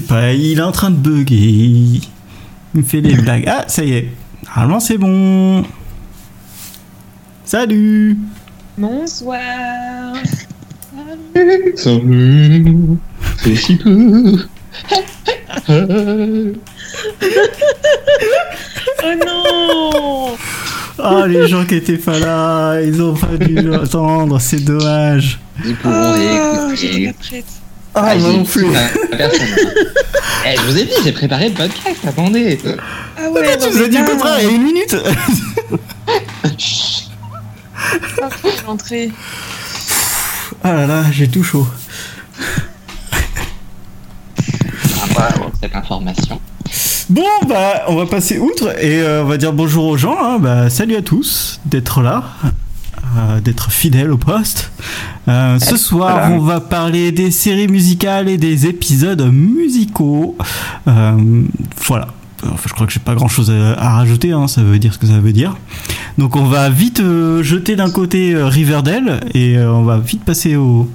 [0.00, 1.36] sais pas, il est en train de bugger.
[1.36, 2.00] Il
[2.74, 3.44] me fait des blagues.
[3.46, 4.08] Ah, ça y est.
[4.46, 5.64] Normalement, c'est bon.
[7.44, 8.18] Salut
[8.76, 10.14] Bonsoir.
[11.76, 12.98] Salut,
[13.38, 14.44] c'est si peu.
[19.06, 20.36] Oh non
[20.98, 25.38] Ah, les gens qui étaient pas là, ils ont pas dû attendre, c'est dommage.
[25.64, 26.68] Ils pourront Ah,
[27.94, 28.04] prête.
[28.12, 28.66] Ah, moi non plus.
[28.76, 29.46] Ah, personne.
[30.46, 32.58] Eh, je vous ai dit, j'ai préparé le podcast, attendez.
[33.16, 34.96] Ah ouais, tu nous as dit le contraire il y a une minute
[38.22, 39.10] ah, faut rentrer.
[40.62, 41.66] Ah là là, j'ai tout chaud.
[45.00, 46.40] Ah, voilà, cette information.
[47.10, 50.16] Bon, bah, on va passer outre et euh, on va dire bonjour aux gens.
[50.20, 50.38] hein.
[50.38, 52.24] Bah, salut à tous d'être là,
[53.16, 54.70] euh, d'être fidèles au poste.
[55.28, 56.30] Euh, ce soir, voilà.
[56.34, 60.36] on va parler des séries musicales et des épisodes musicaux.
[60.88, 61.42] Euh,
[61.86, 62.08] voilà.
[62.44, 64.92] Enfin, je crois que j'ai pas grand chose à, à rajouter, hein, ça veut dire
[64.92, 65.56] ce que ça veut dire.
[66.18, 67.02] Donc on va vite
[67.40, 70.90] jeter d'un côté Riverdale et on va vite passer au,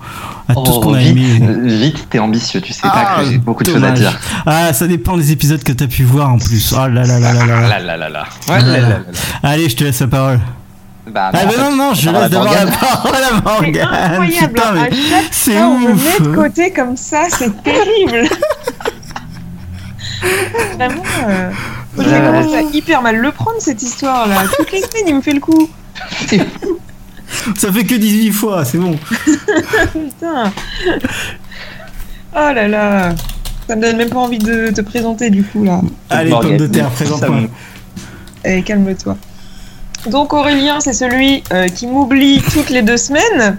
[0.48, 1.42] à tout ce qu'on a aimé.
[1.64, 4.18] Vite, t'es ambitieux, tu sais Ah, pas que j'ai beaucoup de choses à dire.
[4.46, 6.72] Ah, ça dépend des épisodes que t'as pu voir en plus.
[6.74, 7.56] Oh là là là là là.
[7.64, 8.26] Ah là là là là.
[8.48, 9.00] Ouais, là, là, là, là.
[9.42, 10.40] Allez, je te laisse la parole.
[11.12, 13.88] Bah, Ah, bah non, non, je laisse d'abord la parole à C'est Morgane.
[13.94, 14.96] incroyable.
[15.32, 16.20] C'est fois, on me ouf.
[16.20, 18.30] met de côté comme ça, c'est terrible.
[20.76, 21.52] Vraiment, euh,
[21.98, 22.26] je vais Ouais.
[22.26, 24.44] commencer à hyper mal le prendre cette histoire-là.
[24.58, 25.70] Toutes les semaines, il me fait le coup.
[27.58, 28.98] Ça fait que 18 fois, c'est bon.
[29.94, 30.52] Putain.
[32.36, 33.16] Oh là là.
[33.68, 35.80] Ça me donne même pas envie de te présenter du coup là.
[36.10, 37.42] Allez, pomme de terre, présente-moi.
[38.44, 39.16] Eh, calme-toi.
[40.08, 43.58] Donc Aurélien, c'est celui euh, qui m'oublie toutes les deux semaines,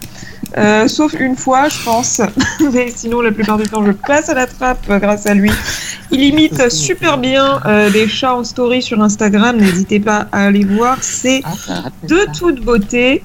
[0.56, 2.20] euh, sauf une fois, je pense.
[2.72, 5.50] Mais sinon, la plupart du temps, je passe à la trappe euh, grâce à lui.
[6.10, 7.60] Il imite super bien
[7.92, 9.56] des chats en story sur Instagram.
[9.58, 10.98] N'hésitez pas à aller voir.
[11.02, 13.22] C'est Ah, de toute beauté.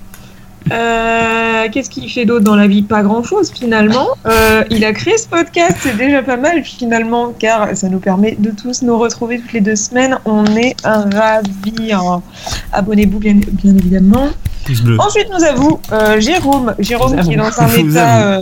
[0.72, 4.08] Euh, Qu'est-ce qu'il fait d'autre dans la vie Pas grand-chose finalement.
[4.26, 8.36] Euh, il a créé ce podcast, c'est déjà pas mal finalement, car ça nous permet
[8.40, 10.18] de tous nous retrouver toutes les deux semaines.
[10.26, 11.94] On est un ravis.
[11.94, 12.22] hein.
[12.74, 14.28] Abonnez-vous bien, bien évidemment.
[15.00, 16.74] Ensuite, nous avons euh, Jérôme.
[16.80, 18.42] Jérôme qui est dans un état.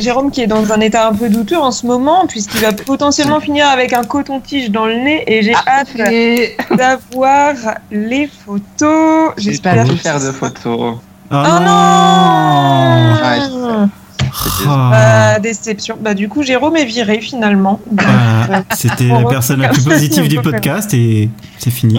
[0.00, 3.40] Jérôme qui est dans un état un peu douteux en ce moment, puisqu'il va potentiellement
[3.40, 7.54] finir avec un coton-tige dans le nez, et j'ai hâte Et d'avoir
[7.90, 9.32] les photos.
[9.36, 10.96] J'ai J'espère pas faire de photos.
[11.32, 13.88] Oh, Oh non Ouais,
[14.66, 14.90] Ah.
[14.90, 15.96] Bah, déception.
[16.00, 17.80] Bah du coup Jérôme est viré finalement.
[17.92, 21.98] Euh, C'était la personne la plus positive du podcast et c'est fini.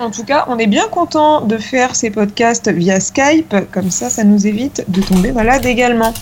[0.00, 4.10] En tout cas, on est bien content de faire ces podcasts via Skype, comme ça,
[4.10, 6.12] ça nous évite de tomber malade également.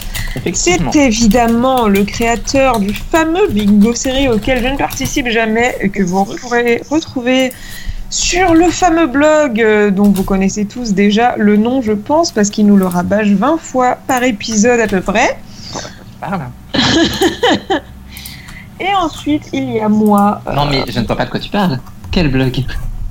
[0.54, 6.02] C'est évidemment le créateur du fameux bingo série auquel je ne participe jamais et que
[6.02, 7.52] vous pourrez retrouver
[8.10, 12.50] sur le fameux blog euh, dont vous connaissez tous déjà le nom, je pense, parce
[12.50, 15.38] qu'il nous le rabâche 20 fois par épisode à peu près.
[16.20, 16.42] Parle.
[18.80, 20.42] Et ensuite, il y a moi.
[20.46, 21.78] euh, Non, mais je ne vois pas de quoi tu parles.
[22.10, 22.64] Quel blog?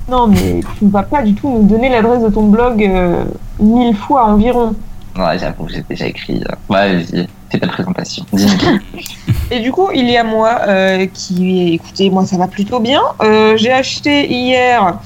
[0.08, 3.24] Non, mais tu ne vas pas du tout nous donner l'adresse de ton blog euh,
[3.58, 4.74] mille fois environ.
[5.16, 6.42] Ouais, j'avoue, j'ai déjà écrit.
[6.68, 8.24] Ouais, vas-y, fais ta présentation.
[9.50, 13.02] Et du coup, il y a moi euh, qui, écoutez, moi ça va plutôt bien.
[13.22, 14.98] Euh, J'ai acheté hier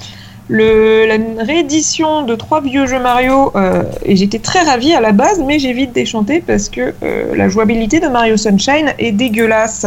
[0.48, 5.12] le, la réédition de trois vieux jeux Mario euh, et j'étais très ravie à la
[5.12, 9.86] base, mais j'ai vite déchanté parce que euh, la jouabilité de Mario Sunshine est dégueulasse.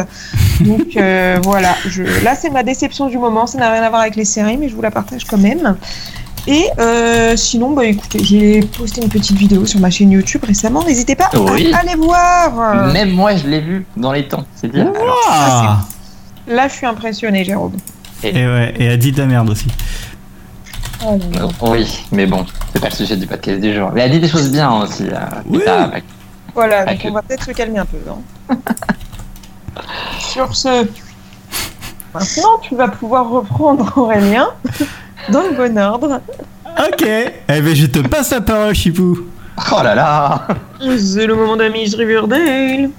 [0.62, 3.48] Donc euh, voilà, je, là c'est ma déception du moment.
[3.48, 5.78] Ça n'a rien à voir avec les séries, mais je vous la partage quand même.
[6.48, 10.84] Et euh, sinon, bah écoutez, j'ai posté une petite vidéo sur ma chaîne YouTube récemment.
[10.84, 11.72] N'hésitez pas Oui.
[11.74, 12.88] à aller voir.
[12.92, 14.74] Même moi, je l'ai vu dans les temps, c'est.
[14.74, 14.94] Alors,
[15.30, 15.80] Ah.
[16.48, 17.74] Là, je suis impressionnée, Jérôme.
[18.24, 19.68] Et ouais, et elle dit de la merde aussi.
[21.06, 21.48] Oh là là.
[21.62, 23.90] oui, mais bon, c'est pas le sujet du podcast du jour.
[23.94, 25.04] Mais elle dit des choses bien aussi.
[25.08, 25.16] euh,
[25.48, 25.62] Oui.
[25.66, 25.92] pas-
[26.54, 27.08] Voilà, Pas donc que.
[27.08, 27.98] on va peut-être se calmer un peu.
[28.10, 28.58] hein.
[30.20, 30.86] Sur ce,
[32.14, 34.50] maintenant tu vas pouvoir reprendre Aurélien
[35.30, 36.22] dans le bon ordre.
[36.88, 39.20] Ok, eh ben je te passe la parole, Chipou.
[39.72, 40.48] Oh là là
[40.98, 42.90] C'est le moment d'Amish Riverdale.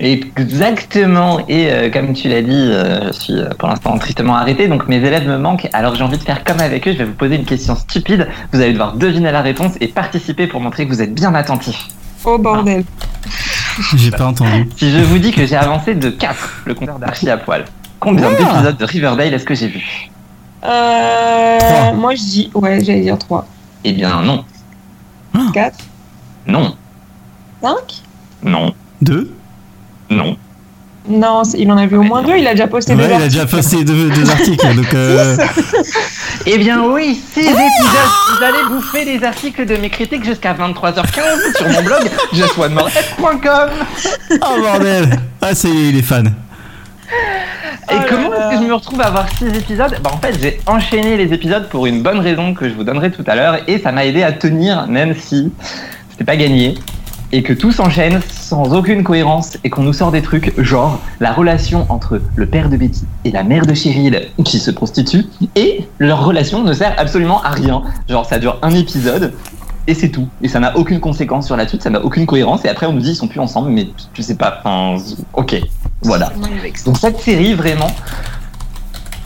[0.00, 4.68] Exactement, et euh, comme tu l'as dit, euh, je suis euh, pour l'instant tristement arrêté,
[4.68, 7.04] donc mes élèves me manquent, alors j'ai envie de faire comme avec eux, je vais
[7.04, 10.86] vous poser une question stupide, vous allez devoir deviner la réponse et participer pour montrer
[10.86, 11.88] que vous êtes bien attentif.
[12.24, 12.84] Oh bordel.
[13.96, 14.68] J'ai pas entendu.
[14.76, 17.64] Si je vous dis que j'ai avancé de 4 le compteur d'archi à poil,
[18.00, 18.34] combien Ah.
[18.36, 20.10] d'épisodes de Riverdale est-ce que j'ai vu?
[20.64, 23.46] Euh, moi je dis, ouais, j'allais dire 3.
[23.84, 24.44] Eh bien non,
[25.54, 25.76] 4,
[26.48, 26.74] non,
[27.62, 27.74] 5
[28.44, 28.72] non,
[29.02, 29.30] Deux
[30.10, 30.36] Non.
[31.08, 33.14] Non, c'est- il en a vu au moins deux, il a déjà posté Ouais, des
[33.14, 34.74] il a déjà posté deux, deux articles.
[34.76, 35.36] Donc, euh,
[36.46, 37.56] Eh bien oui, six épisodes.
[38.38, 43.70] Vous allez bouffer les articles de mes critiques jusqu'à 23h15 sur mon blog justonemorette.com.
[44.32, 46.22] Oh bordel Ah, c'est les fans.
[46.24, 46.28] Et
[47.90, 49.98] Oh comment est-ce que je me retrouve à avoir six épisodes?
[50.02, 53.10] Bah en fait j'ai enchaîné les épisodes pour une bonne raison que je vous donnerai
[53.10, 55.50] tout à l'heure et ça m'a aidé à tenir même si
[56.18, 56.74] c'était pas gagné
[57.30, 61.32] et que tout s'enchaîne sans aucune cohérence et qu'on nous sort des trucs genre la
[61.32, 65.86] relation entre le père de Betty et la mère de Cheryl qui se prostitue et
[66.00, 67.84] leur relation ne sert absolument à rien.
[68.08, 69.32] Genre ça dure un épisode
[69.86, 70.26] et c'est tout.
[70.42, 72.92] Et ça n'a aucune conséquence sur la suite, ça n'a aucune cohérence et après on
[72.92, 74.58] nous dit ils sont plus ensemble mais tu sais pas.
[74.58, 75.00] Enfin,
[75.34, 75.54] ok,
[76.02, 76.32] voilà.
[76.84, 77.92] Donc cette série, vraiment,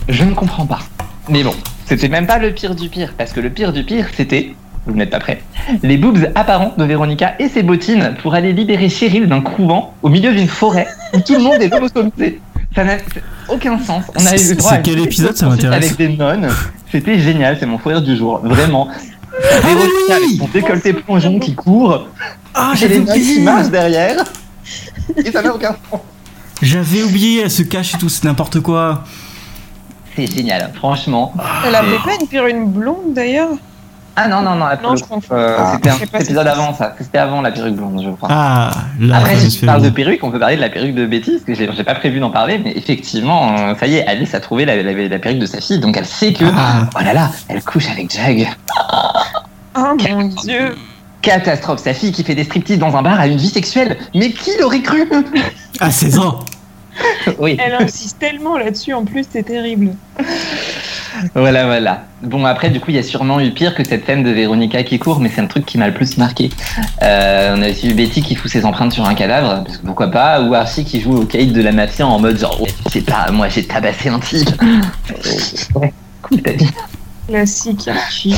[0.09, 0.81] je ne comprends pas.
[1.27, 1.55] Mais bon,
[1.85, 4.95] c'était même pas le pire du pire, parce que le pire du pire, c'était, vous
[4.95, 5.41] n'êtes pas prêts,
[5.81, 10.09] les boobs apparents de Véronica et ses bottines pour aller libérer Cheryl d'un couvent au
[10.09, 12.41] milieu d'une forêt où tout le monde est lobotomisé.
[12.75, 12.97] Ça n'a
[13.49, 14.03] aucun sens.
[14.15, 15.85] On a eu C'est- le droit à quel une épisode, ça m'intéresse.
[15.85, 16.49] Avec des nonnes.
[16.91, 18.87] C'était génial, c'est mon fou rire du jour, vraiment.
[19.63, 22.07] Véronica oui avec son décolleté plongeon qui court,
[22.53, 24.23] Ah, j'avais les nonnes qui oublié marchent derrière.
[25.17, 26.01] Et ça n'a aucun sens.
[26.61, 29.03] J'avais oublié, elle se cache et tout, c'est n'importe quoi.
[30.15, 31.33] C'est génial, franchement.
[31.65, 33.49] Elle avait pas une perruque blonde d'ailleurs?
[34.15, 35.71] Ah non, non, non, la Non, perruque, je euh, Ah.
[35.73, 36.95] c'était un épisode avant ça.
[36.99, 38.29] C'était avant la perruque blonde, je crois.
[38.31, 41.05] Ah, là, Après, si tu parles de perruque, on peut parler de la perruque de
[41.07, 44.05] Betty, parce que j'ai j'ai pas prévu d'en parler, mais effectivement, euh, ça y est,
[44.07, 46.87] Alice a trouvé la, la- la perruque de sa fille, donc elle sait que, Ah.
[46.95, 48.47] oh là là, elle couche avec Jag.
[49.75, 50.75] Oh mon dieu
[51.23, 53.97] Catastrophe, sa fille qui fait des striptease dans un bar a une vie sexuelle.
[54.13, 55.09] Mais qui l'aurait cru?
[55.79, 56.39] À 16 ans
[57.39, 59.95] Oui, Elle insiste tellement là-dessus, en plus, c'est terrible.
[61.35, 62.03] Voilà, voilà.
[62.21, 64.83] Bon, après, du coup, il y a sûrement eu pire que cette scène de Véronica
[64.83, 66.49] qui court, mais c'est un truc qui m'a le plus marqué.
[67.01, 69.85] Euh, on a aussi eu Betty qui fout ses empreintes sur un cadavre, parce que
[69.85, 72.73] pourquoi pas, ou Archie qui joue au Kate de la mafia en mode genre, ouais,
[72.91, 74.49] c'est pas, moi j'ai tabassé un type.
[75.75, 76.69] Ouais, cool ta vie.
[77.27, 78.35] Classique, Archie.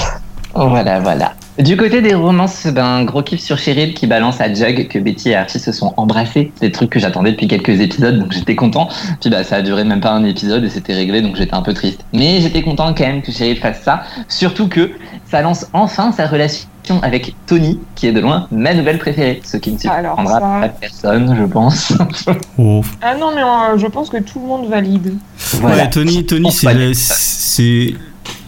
[0.54, 1.34] Voilà, voilà.
[1.58, 5.30] Du côté des romances, ben, gros kiff sur Cheryl qui balance à Jug que Betty
[5.30, 6.52] et Archie se sont embrassés.
[6.56, 8.90] C'est des trucs que j'attendais depuis quelques épisodes, donc j'étais content.
[9.22, 11.62] Puis bah, ça a duré même pas un épisode et c'était réglé, donc j'étais un
[11.62, 12.04] peu triste.
[12.14, 14.92] Mais j'étais content quand même que Cheryl fasse ça, surtout que
[15.32, 16.68] ça lance enfin sa relation
[17.02, 19.42] avec Tony, qui est de loin ma nouvelle préférée.
[19.46, 21.94] Ce qui ne Alors surprendra ça- pas personne, je pense.
[22.58, 22.82] Oh.
[23.02, 25.14] Ah non, mais euh, je pense que tout le monde valide.
[25.54, 25.84] voilà.
[25.84, 27.94] Ouais, Tony, Tony c'est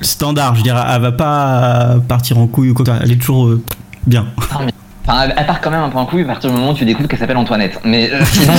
[0.01, 0.81] standard, je dirais.
[0.93, 2.85] Elle va pas partir en couille ou quoi.
[3.01, 3.63] Elle est toujours euh,
[4.05, 4.27] bien.
[4.37, 6.75] Enfin, elle- elle part quand même un peu en couille à partir du moment où
[6.75, 7.79] tu découvres qu'elle s'appelle Antoinette.
[7.85, 8.53] Mais euh, sinon.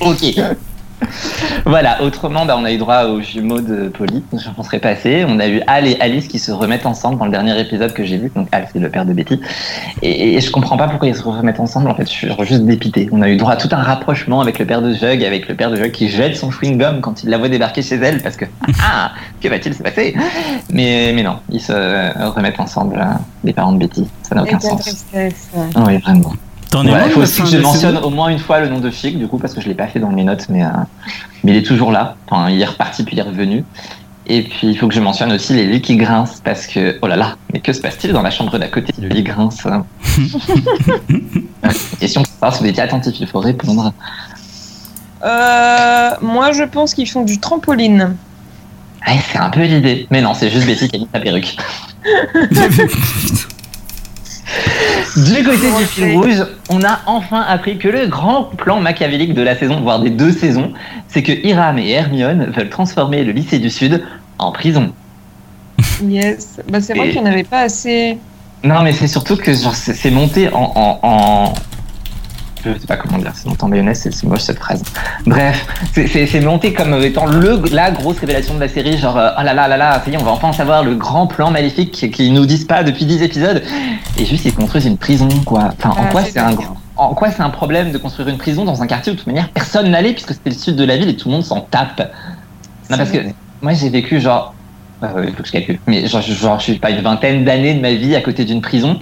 [0.00, 0.40] ok.
[1.66, 5.24] Voilà, autrement, bah, on a eu droit aux jumeaux de Polly, je penserais passer.
[5.28, 8.04] On a eu Al et Alice qui se remettent ensemble dans le dernier épisode que
[8.04, 8.30] j'ai vu.
[8.34, 9.40] Donc, Al, c'est le père de Betty.
[10.02, 11.90] Et, et je comprends pas pourquoi ils se remettent ensemble.
[11.90, 13.08] En fait, je suis juste dépité.
[13.12, 15.54] On a eu droit à tout un rapprochement avec le père de Jug, avec le
[15.54, 18.36] père de Jug qui jette son chewing-gum quand il la voit débarquer chez elle parce
[18.36, 18.46] que,
[18.82, 20.14] ah, que va-t-il se passer?
[20.72, 23.14] Mais, mais non, ils se remettent ensemble, euh,
[23.44, 24.06] les parents de Betty.
[24.22, 24.80] Ça n'a aucun sens.
[24.80, 25.50] tristesse.
[25.76, 26.32] Oui, vraiment.
[26.70, 28.90] T'en Ouais, il faut aussi que je mentionne au moins une fois le nom de
[28.90, 30.68] Chic, du coup, parce que je l'ai pas fait dans mes notes, mais, euh,
[31.42, 32.16] mais il est toujours là.
[32.28, 33.64] Enfin, il est reparti puis il est revenu.
[34.26, 37.08] Et puis, il faut que je mentionne aussi les lits qui grincent, parce que, oh
[37.08, 38.92] là là, mais que se passe-t-il dans la chambre d'à côté?
[38.94, 39.84] Si le lit grince hein
[41.98, 43.92] Question pour savoir si vous étiez attentif, il faut répondre.
[45.24, 48.14] Euh, moi, je pense qu'ils font du trampoline.
[49.08, 50.06] Ouais, c'est un peu l'idée.
[50.10, 51.56] Mais non, c'est juste Betty qui a mis sa perruque.
[55.16, 59.42] Du côté du fil rouge, on a enfin appris que le grand plan machiavélique de
[59.42, 60.72] la saison, voire des deux saisons,
[61.08, 64.02] c'est que Hiram et Hermione veulent transformer le lycée du Sud
[64.38, 64.92] en prison.
[66.04, 66.58] Yes.
[66.70, 68.18] Bah, c'est vrai Et- qu'il n'y en avait pas assez.
[68.62, 71.54] Non, mais c'est surtout que genre, c'est monté en, en, en-
[72.64, 74.82] Je sais pas comment dire, c'est en mayonnaise, c'est moche cette phrase.
[75.26, 79.42] Bref, c'est- monté comme étant le, la grosse révélation de la série, genre, euh, oh
[79.42, 81.50] là là là là, ça y est, on va enfin en savoir le grand plan
[81.50, 83.62] maléfique qui- qu'ils nous disent pas depuis 10 épisodes.
[84.18, 85.70] Et juste, ils construisent une prison, quoi.
[85.78, 86.76] Enfin, en Ah, quoi c'est un grand.
[86.96, 89.26] En quoi c'est un problème de construire une prison dans un quartier où de toute
[89.26, 91.60] manière personne n'allait puisque c'était le sud de la ville et tout le monde s'en
[91.62, 92.12] tape
[92.90, 93.18] Non, parce que
[93.62, 94.54] moi j'ai vécu genre.
[95.02, 95.78] euh, il faut que je calcule.
[95.86, 98.60] Mais genre, genre, je suis pas une vingtaine d'années de ma vie à côté d'une
[98.60, 98.98] prison.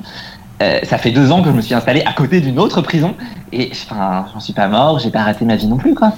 [0.61, 3.15] Euh, ça fait deux ans que je me suis installé à côté d'une autre prison.
[3.53, 6.13] Et enfin, j'en suis pas mort, j'ai pas raté ma vie non plus, quoi.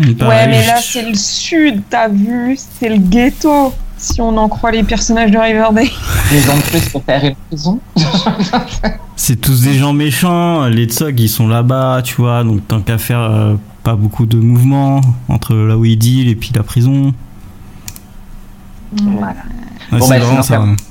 [0.00, 2.56] Ouais, mais là, c'est le sud, t'as vu?
[2.56, 5.86] C'est le ghetto, si on en croit les personnages de Riverdale.
[6.32, 6.40] Les
[6.70, 7.80] plus pour faire une prison.
[9.16, 12.98] C'est tous des gens méchants, les Tsog ils sont là-bas, tu vois, donc tant qu'à
[12.98, 17.14] faire euh, pas beaucoup de mouvements entre là où ils deal et puis la prison.
[18.92, 19.34] Voilà.
[19.90, 20.82] Ouais, Bon, c'est bah, vraiment sinon, ça.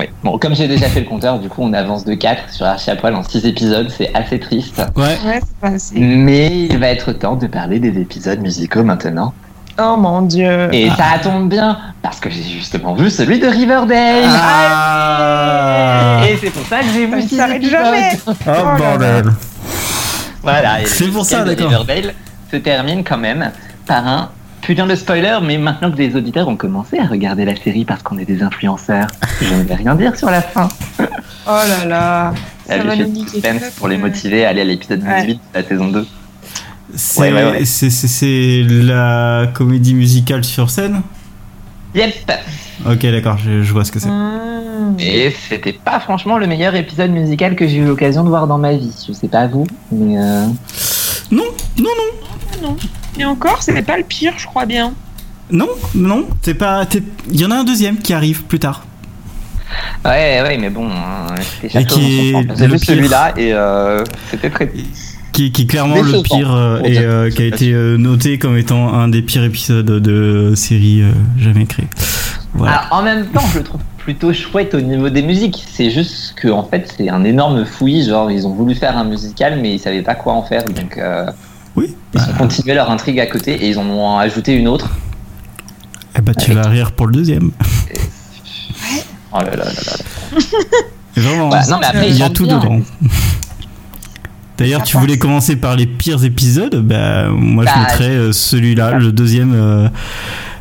[0.00, 0.06] Oui.
[0.24, 2.90] Bon, comme j'ai déjà fait le compteur, du coup, on avance de 4 sur Archie
[2.90, 3.90] à poil en 6 épisodes.
[3.90, 4.78] C'est assez triste.
[4.96, 5.18] Ouais.
[5.26, 6.00] Ouais, c'est pas assez.
[6.00, 9.34] Mais il va être temps de parler des épisodes musicaux maintenant.
[9.78, 10.68] Oh mon dieu.
[10.72, 14.24] Et ça tombe bien, parce que j'ai justement vu celui de Riverdale.
[14.26, 16.20] Ah.
[16.28, 18.18] Et c'est pour ça que j'ai Ça vu six s'arrête jamais.
[18.26, 19.24] Oh là bordel.
[20.42, 20.80] Voilà.
[20.82, 21.68] et C'est pour ça, d'accord.
[21.68, 22.14] Riverdale
[22.50, 23.50] se termine quand même
[23.86, 24.30] par un
[24.62, 28.02] putain de spoiler, mais maintenant que les auditeurs ont commencé à regarder la série parce
[28.02, 29.06] qu'on est des influenceurs,
[29.42, 30.68] je ne vais rien dire sur la fin.
[30.98, 31.04] Oh
[31.46, 32.34] là là.
[32.66, 35.22] Ça Elle va fait suspense pour les motiver à aller à l'épisode Ouais.
[35.22, 36.06] 18 de la saison 2.
[36.94, 37.64] C'est Ouais, ouais, ouais.
[37.64, 41.02] c'est- c'est- c'est la comédie musicale sur scène?
[41.94, 42.30] Yep
[42.88, 44.08] Ok, d'accord, je, je vois ce que c'est.
[44.08, 44.96] Mmh.
[45.00, 48.58] Et c'était pas franchement le meilleur épisode musical que j'ai eu l'occasion de voir dans
[48.58, 48.92] ma vie.
[49.06, 50.46] Je sais pas vous, mais euh...
[51.30, 51.44] Non,
[51.78, 51.84] non,
[52.62, 52.68] non.
[52.68, 52.76] Non.
[53.18, 54.92] Et encore, ce n'est pas le pire, je crois bien.
[55.50, 56.86] Non, non, c'est pas.
[56.86, 58.84] t'es- Il y en a un deuxième qui arrive plus tard.
[60.04, 64.70] ouais, ouais, mais bon, hein, c'était Et château qui est celui-là et euh, c'était très.
[65.32, 68.56] Qui, qui est clairement le pire euh, et euh, qui a été euh, noté comme
[68.58, 71.86] étant un des pires épisodes de série euh, jamais créée.
[72.54, 72.78] Voilà.
[72.78, 75.64] Alors, en même temps, je le trouve plutôt chouette au niveau des musiques.
[75.72, 78.08] C'est juste que en fait, c'est un énorme fouillis.
[78.08, 80.64] Genre, ils ont voulu faire un musical, mais ils savaient pas quoi en faire.
[80.64, 81.26] Donc, euh,
[81.76, 81.94] oui.
[82.14, 84.90] ils ont continué leur intrigue à côté et ils en ont ajouté une autre.
[86.16, 87.50] Eh bah, tu vas rire pour le deuxième.
[89.32, 90.38] Oh là là là là.
[91.16, 91.48] Vraiment.
[91.48, 92.58] Voilà, non, mais après, il y a tout bien.
[92.58, 92.80] dedans.
[94.58, 96.76] D'ailleurs, tu voulais commencer par les pires épisodes.
[96.86, 99.88] Bah, moi, Bah, je mettrais euh, celui-là, le deuxième, euh,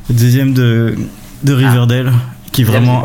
[0.09, 0.95] deuxième de,
[1.43, 2.13] de Riverdale,
[2.51, 3.03] qui est vraiment.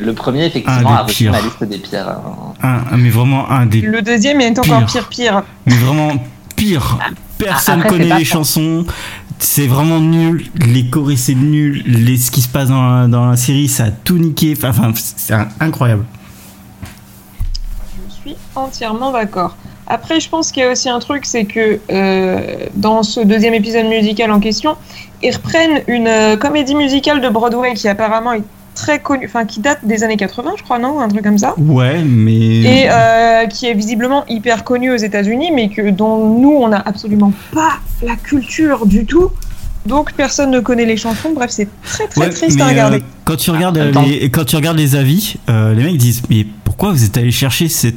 [0.00, 1.32] Le- premier, effectivement, Un a des reçu pires.
[1.32, 2.08] ma liste des pires.
[2.08, 2.52] hein.
[2.62, 5.42] un, un- mais vraiment un des, Le deuxième est encore pire, pire.
[5.66, 6.12] mais vraiment
[6.56, 6.98] pire.
[7.38, 8.84] Personne Après, connaît les chansons.
[9.38, 10.46] C'est vraiment nul.
[10.66, 11.82] Les chorés, c'est nul.
[11.86, 14.54] Les, ce qui se passe dans la, dans la série, ça a tout niqué.
[14.56, 16.04] Enfin, Enfin, c'est incroyable.
[18.08, 19.56] Je suis entièrement d'accord.
[19.86, 23.54] Après, je pense qu'il y a aussi un truc, c'est que euh, dans ce deuxième
[23.54, 24.76] épisode musical en question,
[25.22, 28.42] ils reprennent une euh, comédie musicale de Broadway qui apparemment est
[28.78, 31.54] très connue, enfin qui date des années 80, je crois, non, un truc comme ça,
[31.58, 36.52] Ouais, mais et euh, qui est visiblement hyper connue aux États-Unis, mais que dont nous
[36.52, 39.30] on n'a absolument pas la culture du tout.
[39.86, 41.32] Donc personne ne connaît les chansons.
[41.34, 42.96] Bref, c'est très très Ouais, triste mais, à regarder.
[42.98, 44.02] euh, quand tu regardes Attends.
[44.02, 47.30] les, quand tu regardes les avis, euh, les mecs disent mais pourquoi vous êtes allé
[47.30, 47.94] chercher cette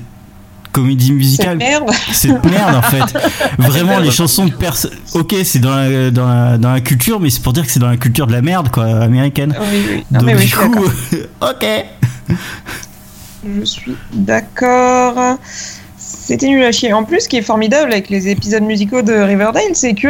[0.71, 1.89] comédie Cette musicale merde.
[2.13, 3.03] cette merde en fait
[3.57, 7.41] vraiment les chansons perso ok c'est dans la, dans, la, dans la culture mais c'est
[7.41, 10.05] pour dire que c'est dans la culture de la merde quoi américaine Oui, oui.
[10.11, 10.85] Non, donc mais oui, je du coup
[11.41, 11.65] ok
[13.59, 15.37] Je suis d'accord.
[15.97, 16.93] C'était nul à chier.
[16.93, 20.09] En plus, ce qui est formidable avec les épisodes musicaux de Riverdale, c'est que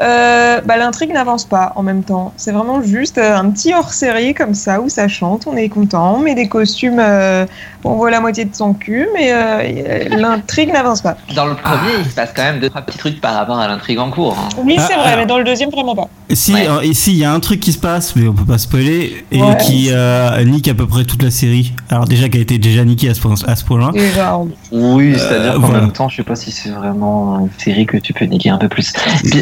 [0.00, 2.32] euh, bah, l'intrigue n'avance pas en même temps.
[2.36, 6.14] C'est vraiment juste euh, un petit hors-série comme ça où ça chante, on est content,
[6.16, 7.46] on met des costumes, euh,
[7.84, 11.16] on voit la moitié de son cul, mais euh, l'intrigue n'avance pas.
[11.34, 13.66] Dans le premier, il se passe quand même deux trois petits trucs par rapport à
[13.68, 14.36] l'intrigue en cours.
[14.38, 14.48] hein.
[14.64, 15.18] Oui, Ah, c'est vrai, alors.
[15.18, 16.08] mais dans le deuxième, vraiment pas.
[16.30, 16.66] Et si Ouais.
[16.82, 19.24] et si il y a un truc qui se passe mais on peut pas spoiler
[19.32, 19.56] et Ouais.
[19.56, 22.84] qui euh, nique à peu près toute la série alors déjà qui a été déjà
[22.84, 25.80] niquée à ce point à ce point là Déjà, on- Oui, c'est-à-dire qu'en voilà.
[25.80, 28.58] même temps, je sais pas si c'est vraiment une série que tu peux niquer un
[28.58, 28.92] peu plus.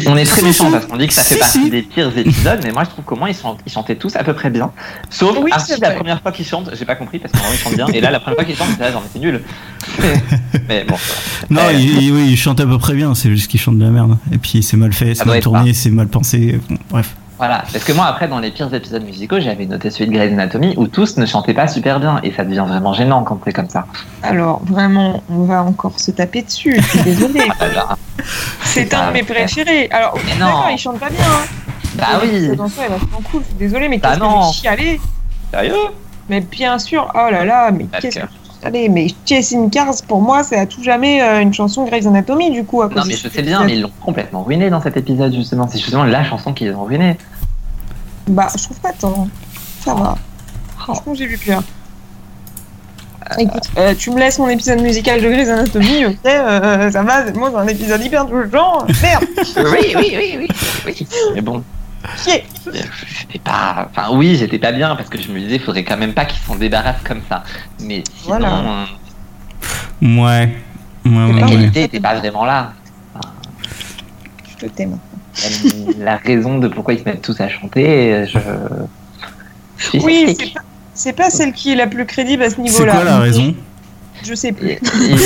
[0.07, 1.69] On est très méchant parce qu'on dit que ça fait partie si.
[1.69, 4.23] des pires épisodes, mais moi je trouve qu'au moins ils, sont- ils chantaient tous à
[4.23, 4.71] peu près bien.
[5.09, 5.51] Sauf Oui,
[5.81, 8.01] la première fois qu'il chante, j'ai pas compris parce que vraiment il chante bien, et
[8.01, 9.41] là la première fois qu'il chante, j'étais là genre c'est nul.
[10.67, 10.95] mais bon.
[11.49, 13.77] non Euh, il, il- oui il chante à peu près bien c'est juste qu'il chante
[13.77, 16.77] de la merde et puis c'est mal fait c'est mal tourné c'est mal pensé bon,
[16.89, 20.15] bref Voilà, parce que moi après dans les pires épisodes musicaux, j'avais noté celui de
[20.15, 23.39] Grey's Anatomy où tous ne chantaient pas super bien, et ça devient vraiment gênant quand
[23.45, 23.85] c'est comme ça.
[24.23, 26.75] Alors, vraiment, on va encore se taper dessus.
[26.81, 27.47] Je suis désolée.
[28.63, 29.87] C'est un de mes préférés.
[29.91, 30.63] Alors, Mais non.
[30.71, 31.19] il chante pas bien.
[31.23, 31.45] Hein.
[31.95, 33.41] Bah oui, dans est vachement cool.
[33.43, 35.01] Je suis désolée, mais Bah qu'est-ce que j'ai chialé
[35.51, 35.73] sérieux?
[36.29, 38.25] Mais bien sûr, oh là là, mais qu'est-ce que-
[38.71, 42.51] chialé Mais Chasing Cars, pour moi, c'est à tout jamais euh, une chanson Grey's Anatomy,
[42.51, 42.81] du coup.
[42.81, 45.67] À Non mais je sais bien, mais ils l'ont complètement ruiné dans cet épisode justement.
[45.67, 47.17] C'est justement la chanson qu'ils ont ruinée.
[48.27, 49.27] Bah, je trouve pas tant.
[49.79, 50.15] Ça va.
[50.77, 51.61] Franchement, j'ai vu pire.
[53.37, 57.29] Écoute, euh, tu me laisses mon épisode musical de Grey's Anatomy, ok, euh, ça va,
[57.33, 58.85] moi c'est un épisode hyper touchant.
[59.01, 59.25] Merde,
[59.57, 60.47] oui, oui, oui, oui,
[60.85, 61.07] oui.
[61.35, 61.61] Mais bon,
[62.17, 62.45] chier.
[63.19, 63.89] j'étais pas.
[63.89, 66.41] Enfin, oui, j'étais pas bien parce que je me disais, faudrait quand même pas qu'ils
[66.45, 67.43] s'en débarrassent comme ça.
[67.81, 68.59] Mais sinon, Voilà.
[68.59, 68.85] euh,
[70.01, 70.51] ouais ouais
[71.03, 71.51] C'est ouais, pas la ouais.
[71.51, 72.73] qualité était pas vraiment là.
[74.49, 74.97] Je te t'aime.
[75.43, 78.39] Même la raison de pourquoi ils se mettent tous à chanter, je.
[79.99, 80.61] Oui, c'est pas,
[80.95, 82.93] c'est pas celle qui est la plus crédible à ce c'est niveau-là.
[82.95, 83.55] quoi la raison?
[84.27, 84.77] Je sais plus.
[84.81, 85.17] Il il-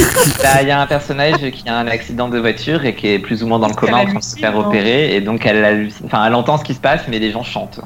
[0.43, 3.19] bah, il y a un personnage qui a un accident de voiture et qui est
[3.19, 5.63] plus ou moins dans le coma en train de se faire opérer et donc elle,
[5.63, 7.79] hallucine- enfin, elle entend ce qui se passe mais les gens chantent.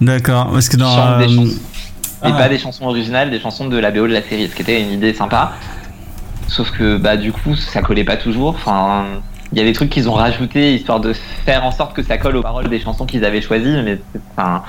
[0.00, 1.56] D'accord, parce que dans, Chante des euh, chansons.
[2.24, 2.32] et Ah.
[2.32, 4.80] pas des chansons originales, des chansons de la BO de la série, ce qui était
[4.80, 5.52] une idée sympa.
[6.48, 8.50] Sauf que bah du coup ça collait pas toujours.
[8.50, 9.04] Enfin,
[9.52, 11.12] il y a des trucs qu'ils ont rajoutés histoire de
[11.44, 13.98] faire en sorte que ça colle aux paroles des chansons qu'ils avaient choisies, mais
[14.36, 14.62] enfin,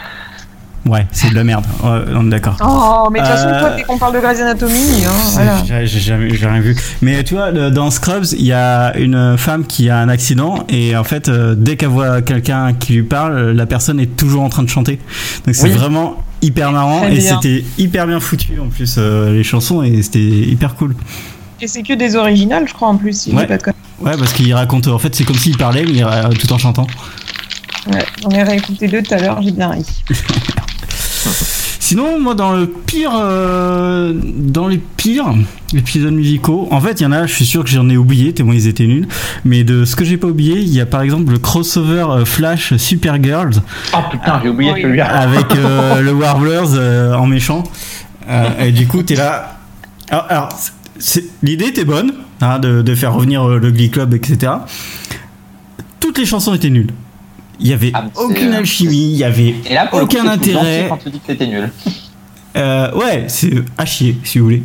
[0.85, 1.65] Ouais, c'est de la merde.
[1.83, 2.55] Ouais, on est d'accord.
[2.61, 5.63] Oh, mais de toute façon, Euh, toi, dès qu'on parle de Grey's Anatomy, hein, voilà.
[5.85, 6.77] J'ai jamais j'ai rien vu.
[7.01, 10.95] Mais tu vois, dans Scrubs, il y a une femme qui a un accident et
[10.95, 14.49] en fait, euh, dès qu'elle voit quelqu'un qui lui parle, la personne est toujours en
[14.49, 14.99] train de chanter.
[15.45, 15.71] Donc c'est Oui.
[15.71, 20.19] vraiment hyper marrant et c'était hyper bien foutu en plus euh, les chansons et c'était
[20.19, 20.95] hyper cool.
[21.59, 23.45] Et c'est que des originales, je crois, en plus, si Ouais.
[23.47, 23.63] pas de.
[23.99, 26.85] Ouais, parce qu'il raconte, en fait, c'est comme s'il parlait mais euh, tout en chantant.
[27.91, 29.83] Ouais, J'en ai réécouté deux tout à l'heure, j'ai bien ri.
[31.79, 35.33] Sinon, moi, dans le pire, euh, dans les pires
[35.73, 38.33] épisodes musicaux, en fait, il y en a, je suis sûr que j'en ai oublié,
[38.33, 39.07] tellement ils étaient nuls.
[39.45, 42.25] Mais de ce que j'ai pas oublié, il y a par exemple le crossover euh,
[42.25, 43.61] Flash Supergirls
[43.93, 44.81] oh putain j'ai oublié Oui.
[44.81, 45.07] celui-là.
[45.17, 47.63] avec euh, le Warblers euh, en méchant.
[48.29, 49.57] Euh, et du coup, t'es là.
[50.09, 50.49] Alors,
[51.41, 54.51] l'idée était bonne, hein, de, de faire revenir euh, le Glee Club, etc.
[56.01, 56.91] Toutes les chansons étaient nulles.
[57.59, 60.25] Il y avait Ah, aucune alchimie, il y avait Et là pour le coup, aucun
[60.25, 60.85] gentil intérêt.
[60.89, 61.71] quand tu dis que c'était nul.
[62.55, 64.63] Euh, ouais, c'est à chier, si vous voulez.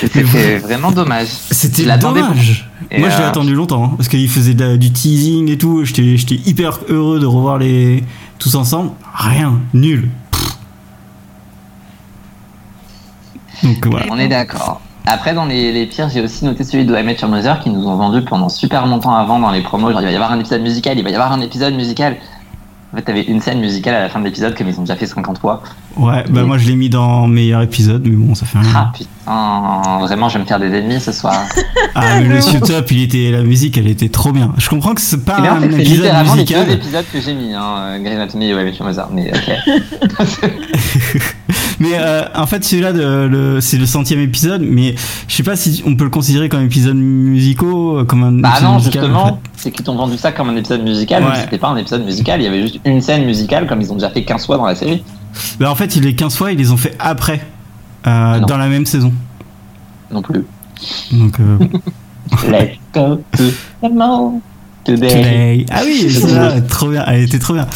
[0.00, 0.22] C'était
[0.58, 1.28] vraiment dommage.
[1.50, 2.68] C'était dommage.
[2.96, 5.84] Moi, je l'ai euh, attendu longtemps hein, parce qu'il faisait la- du teasing et tout.
[5.84, 8.04] J'étais, j'étais hyper heureux de revoir les
[8.38, 8.90] tous ensemble.
[9.14, 10.08] Rien, nul.
[10.30, 10.56] Pff.
[13.64, 14.06] Donc voilà.
[14.10, 14.80] On est d'accord.
[15.08, 17.94] Après, dans les, pires, j'ai aussi noté celui de I Met Mother qui nous ont
[17.94, 19.92] vendu pendant super longtemps avant dans les promos.
[19.92, 22.16] Genre, il va y avoir un épisode musical, il va y avoir un épisode musical.
[22.92, 24.96] En fait, t'avais une scène musicale à la fin de l'épisode comme ils ont déjà
[24.96, 25.62] fait 50 fois.
[25.96, 26.46] Ouais, bah Oui.
[26.46, 28.68] moi je l'ai mis dans meilleur épisode, mais bon, ça fait rien.
[28.74, 31.44] Ah putain, vraiment, je vais me faire des ennemis ce soir.
[31.98, 34.52] Ah, mais le Top, il était, la musique, elle était trop bien.
[34.58, 36.70] Je comprends que c'est pas bien, un c'est c'est épisode littéralement les deux musical.
[36.74, 39.08] épisodes que j'ai mis, hein, Grey's Anatomy et Your Mother.
[39.12, 39.56] Mais ok.
[41.78, 42.92] Mais euh, en fait, celui-là,
[43.60, 44.94] c'est le centième épisode, mais
[45.28, 48.48] je sais pas si on peut le considérer comme épisode musicaux, euh, comme un Bah
[48.50, 51.30] épisode non, musical, en justement, c'est qu'ils t'ont vendu ça comme un épisode musical, mais
[51.30, 51.36] Ouais.
[51.42, 53.96] c'était pas un épisode musical, il y avait juste une scène musicale comme ils ont
[53.96, 55.02] déjà fait 15 fois dans la série.
[55.58, 57.44] Bah, en fait, les 15 fois, ils les ont fait après,
[58.06, 58.46] euh, Non.
[58.46, 59.12] dans la même saison.
[60.10, 60.44] Non plus.
[61.12, 61.58] Donc, euh,
[62.48, 63.44] Let's go to
[64.84, 65.08] today.
[65.08, 65.66] Today.
[65.70, 67.04] Ah oui, ça, trop bien.
[67.06, 67.66] Elle était trop bien.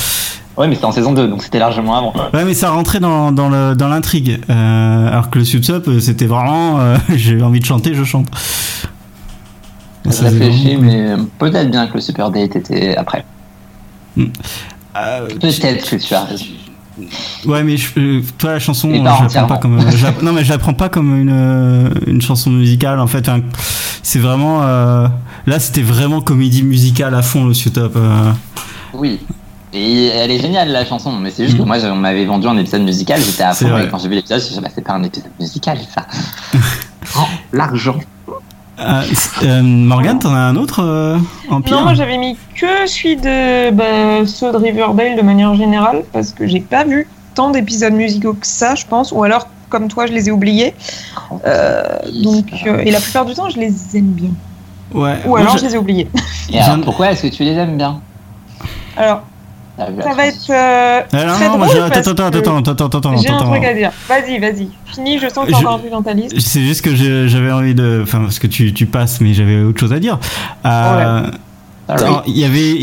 [0.56, 2.12] Ouais, mais c'était en saison 2, donc c'était largement avant.
[2.34, 4.40] Ouais, mais ça rentrait dans, dans l'intrigue.
[4.50, 8.26] Euh, alors que le Sup, euh, c'était vraiment, euh, j'ai envie de chanter, je chante.
[10.04, 13.24] Je réfléchis, mais peut-être bien que le Super Date était après.
[14.18, 16.44] Euh, Peut-être que tu as raison.
[17.46, 19.48] Ouais, mais je, toi, la chanson, je pas la prends entièrement.
[19.48, 19.78] pas comme.
[19.78, 22.98] euh, non, mais je la prends pas comme une, euh, une chanson musicale.
[23.00, 23.40] En fait, Enfin,
[24.02, 24.62] c'est vraiment.
[24.62, 25.06] euh,
[25.46, 27.92] là, c'était vraiment comédie musicale à fond, le Top.
[27.96, 28.32] Euh,
[28.94, 29.18] Oui.
[29.72, 31.68] Et elle est géniale la chanson, mais c'est juste que Mhm.
[31.68, 34.40] moi on m'avait vendu un épisode musical, j'étais à fond et quand j'ai vu l'épisode,
[34.40, 36.06] je me suis dit, bah, c'est pas un épisode musical ça.
[37.16, 37.20] oh,
[37.52, 37.94] l'argent.
[38.80, 39.02] Euh,
[39.42, 41.16] euh, Morgane, t'en as un autre euh,
[41.50, 45.54] en pire Non, moi j'avais mis que celui de bah, ceux de Riverdale de manière
[45.54, 49.46] générale, parce que j'ai pas vu tant d'épisodes musicaux que ça, je pense, ou alors
[49.68, 50.74] comme toi, je les ai oubliés.
[51.46, 51.82] Euh,
[52.24, 54.30] donc, euh, et la plupart du temps, je les aime bien.
[54.92, 55.18] Ouais.
[55.24, 56.08] Ou moi, alors, je- je les ai oubliés.
[56.52, 58.00] Et alors, J'aime- pourquoi est-ce que tu les aimes bien?
[58.96, 59.22] Alors,
[60.02, 62.56] ça va être euh, Ah, non, très non, drôle je- parce attends, attends, que attends,
[62.58, 63.90] attends, attends, attends, J'ai un truc à dire.
[64.08, 64.68] Vas-y, vas-y.
[64.86, 66.38] Fini, je sens que Je- encore dans ta liste.
[66.40, 68.00] C'est juste que j'avais envie de.
[68.02, 70.18] Enfin, parce que tu, tu passes, mais j'avais autre chose à dire.
[70.66, 71.22] Euh,
[71.88, 72.78] quand il y avait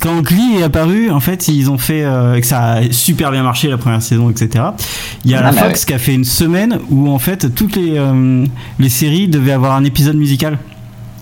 [0.00, 3.42] quand Glee est apparu, en fait, ils ont fait euh, que ça a super bien
[3.42, 4.66] marché la première saison, etc.
[5.24, 7.52] Il y a Ah, la bah Fox qui a fait une semaine où en fait
[7.54, 8.44] toutes les euh,
[8.78, 10.58] les séries devaient avoir un épisode musical.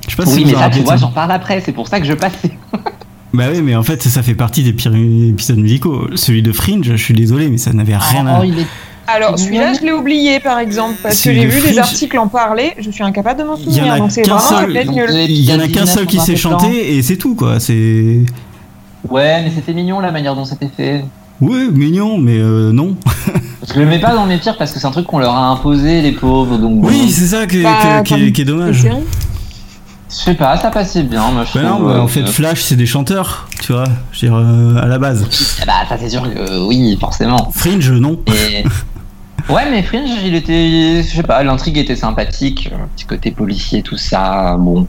[0.06, 1.88] Je sais pas si Oui, vous mais ça, tu vois, j'en parle après, c'est pour
[1.88, 2.50] ça que je passais.
[3.34, 6.08] Bah oui, mais en fait ça fait partie des pires épisodes musicaux.
[6.16, 8.40] Celui de Fringe, je suis désolé, mais ça n'avait rien à.
[8.40, 8.66] Oh, il est-
[9.06, 12.72] Alors, celui-là, je l'ai oublié, par exemple, parce que j'ai vu des articles en parler,
[12.78, 14.70] je suis incapable de m'en souvenir, donc c'est vraiment seul.
[15.28, 16.58] Il y en a qu'un seul qui 19, s'est 20 ans.
[16.60, 17.58] chanté et c'est tout quoi.
[17.58, 18.20] C'est
[19.08, 21.04] Ouais, mais c'était mignon la manière dont c'était fait.
[21.40, 22.94] ouais mignon, mais euh, non.
[23.74, 25.48] Je le mets pas dans mes pires parce que c'est un truc qu'on leur a
[25.48, 26.88] imposé, les pauvres, donc bon.
[26.88, 28.86] Oui, c'est ça qui est, Bah, qui est- qui est- qui est Les dommage.
[30.12, 32.62] Je sais pas, ça passait bien, moi je Bah non, bah, euh, en fait, Flash,
[32.62, 35.24] c'est des chanteurs, tu vois, je veux dire, euh, à la base.
[35.60, 37.50] Ah Bah, ça c'est sûr que euh, oui, forcément.
[37.52, 38.20] Fringe, non.
[38.26, 38.64] Et...
[39.48, 41.02] Ouais, mais Fringe, il était.
[41.02, 44.56] Je sais pas, l'intrigue était sympathique, petit côté policier, tout ça.
[44.56, 44.86] Bon,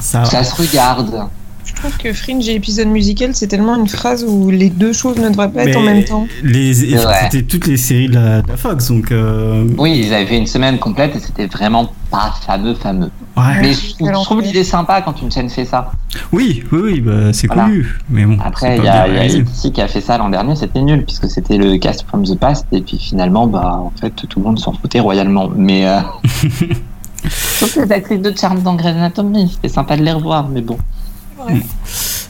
[0.00, 1.28] Ça, ça se regarde.
[1.74, 5.18] Je trouve que Fringe et épisode musical, c'est tellement une phrase où les deux choses
[5.18, 6.26] ne devraient pas être en même temps.
[6.42, 6.72] les-.
[6.74, 9.10] C'était toutes les séries de la, de la Fox, donc.
[9.12, 13.10] euh, Oui, ils avaient fait une semaine complète et c'était vraiment pas fameux, fameux.
[13.36, 13.42] ouais.
[13.60, 15.92] Mais je trouve, je l'idée sympa quand une chaîne fait ça.
[16.32, 17.64] Oui, oui, oui, bah, c'est Voilà.
[17.64, 17.86] connu.
[18.08, 18.38] Mais bon.
[18.42, 21.28] Après, il y a, y a qui a fait ça l'an dernier, c'était nul puisque
[21.28, 24.58] c'était le cast from the past et puis finalement, bah, en fait, tout le monde
[24.58, 25.50] s'en foutait royalement.
[25.54, 25.98] Mais euh...
[27.28, 30.78] sauf les actrices de charme dans Grey's Anatomy, c'était sympa de les revoir, mais bon.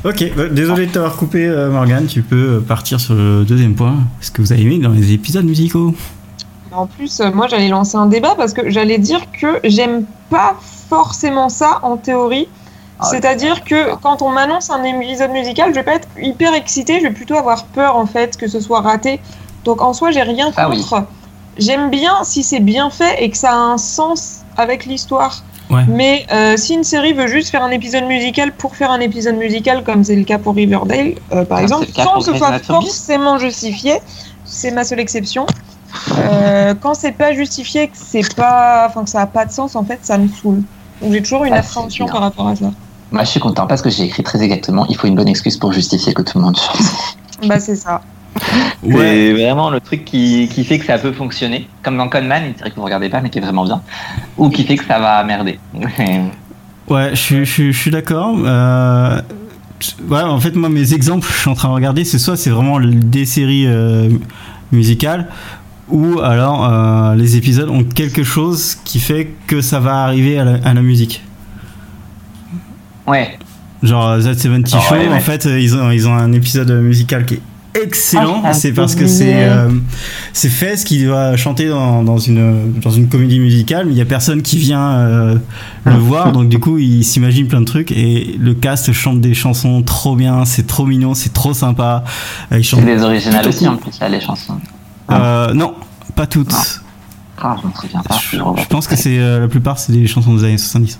[0.05, 2.07] Ok, bah, désolé de t'avoir coupé, euh, Morgane.
[2.07, 3.97] Tu peux euh, partir sur le deuxième point.
[4.21, 5.95] Ce que vous avez aimé dans les épisodes musicaux?
[6.73, 10.57] En plus, euh, moi, j'allais lancer un débat parce que j'allais dire que j'aime pas
[10.91, 12.49] forcément ça en théorie.
[12.99, 16.99] Ah, C'est-à-dire que quand on m'annonce un épisode musical, je vais pas être hyper excitée,
[17.01, 19.21] je vais plutôt avoir peur en fait que ce soit raté.
[19.65, 20.77] Donc en soi, j'ai rien Ah oui.
[20.77, 21.05] contre.
[21.57, 25.43] J'aime bien si c'est bien fait et que ça a un sens avec l'histoire.
[25.71, 25.85] Ouais.
[25.89, 29.37] Mais euh, si une série veut juste faire un épisode musical pour faire un épisode
[29.37, 32.59] musical, comme c'est le cas pour Riverdale, euh, par Ah, exemple, sans que ce soit
[32.61, 33.95] forcément justifié,
[34.45, 35.47] c'est ma seule exception.
[36.19, 39.75] Euh, quand c'est pas justifié, que c'est pas, enfin que ça a pas de sens,
[39.75, 40.63] en fait, ça me saoule.
[41.01, 42.71] Donc j'ai toujours une Ah, appréhension par rapport à ça.
[43.11, 44.87] Moi, je suis content parce que j'ai écrit très exactement.
[44.89, 46.81] Il faut une bonne excuse pour justifier que tout le monde chante.
[47.49, 48.01] Bah c'est ça.
[48.83, 51.69] C'est vraiment le truc qui, qui fait que ça peut fonctionner.
[51.83, 53.81] Comme dans Conman, une série que vous regardez pas mais qui est vraiment bien.
[54.37, 55.59] Ou qui fait que ça va merder.
[56.87, 58.37] Ouais, je, suis- je, suis- je suis d'accord.
[58.45, 59.19] Euh,
[60.09, 62.51] ouais, en fait, moi, mes exemples, je suis en train de regarder, c'est soit c'est
[62.51, 64.11] vraiment des séries euh,
[64.71, 65.29] musicales,
[65.89, 70.45] ou alors euh, les épisodes ont quelque chose qui fait que ça va arriver à
[70.45, 71.23] la, à la musique.
[73.07, 73.39] ouais.
[73.83, 75.15] Genre That 70 Oh, Show, ouais, ouais.
[75.15, 77.41] en fait, ils ont, ils ont un épisode musical qui est
[77.83, 78.43] excellent.
[78.45, 79.69] Ah, c'est j'ai parce que c'est euh,
[80.33, 84.03] c'est Fez qui doit chanter dans, dans une dans une comédie musicale, mais il y
[84.03, 85.37] a personne qui vient euh,
[85.85, 89.35] le voir, donc du coup il s'imagine plein de trucs et le cast chante des
[89.35, 92.05] chansons trop bien, c'est trop mignon, c'est trop sympa.
[92.53, 92.85] Euh, ils C'est chantent.
[92.85, 94.59] des originales aussi en plus, là, les chansons.
[95.11, 95.75] Euh, non,
[96.17, 96.53] pas toutes.
[96.53, 96.59] Non.
[97.43, 98.17] Ah, je me souviens pas.
[98.17, 98.63] Je, je revois.
[98.63, 100.99] je pense que c'est euh, la plupart c'est des chansons des années 70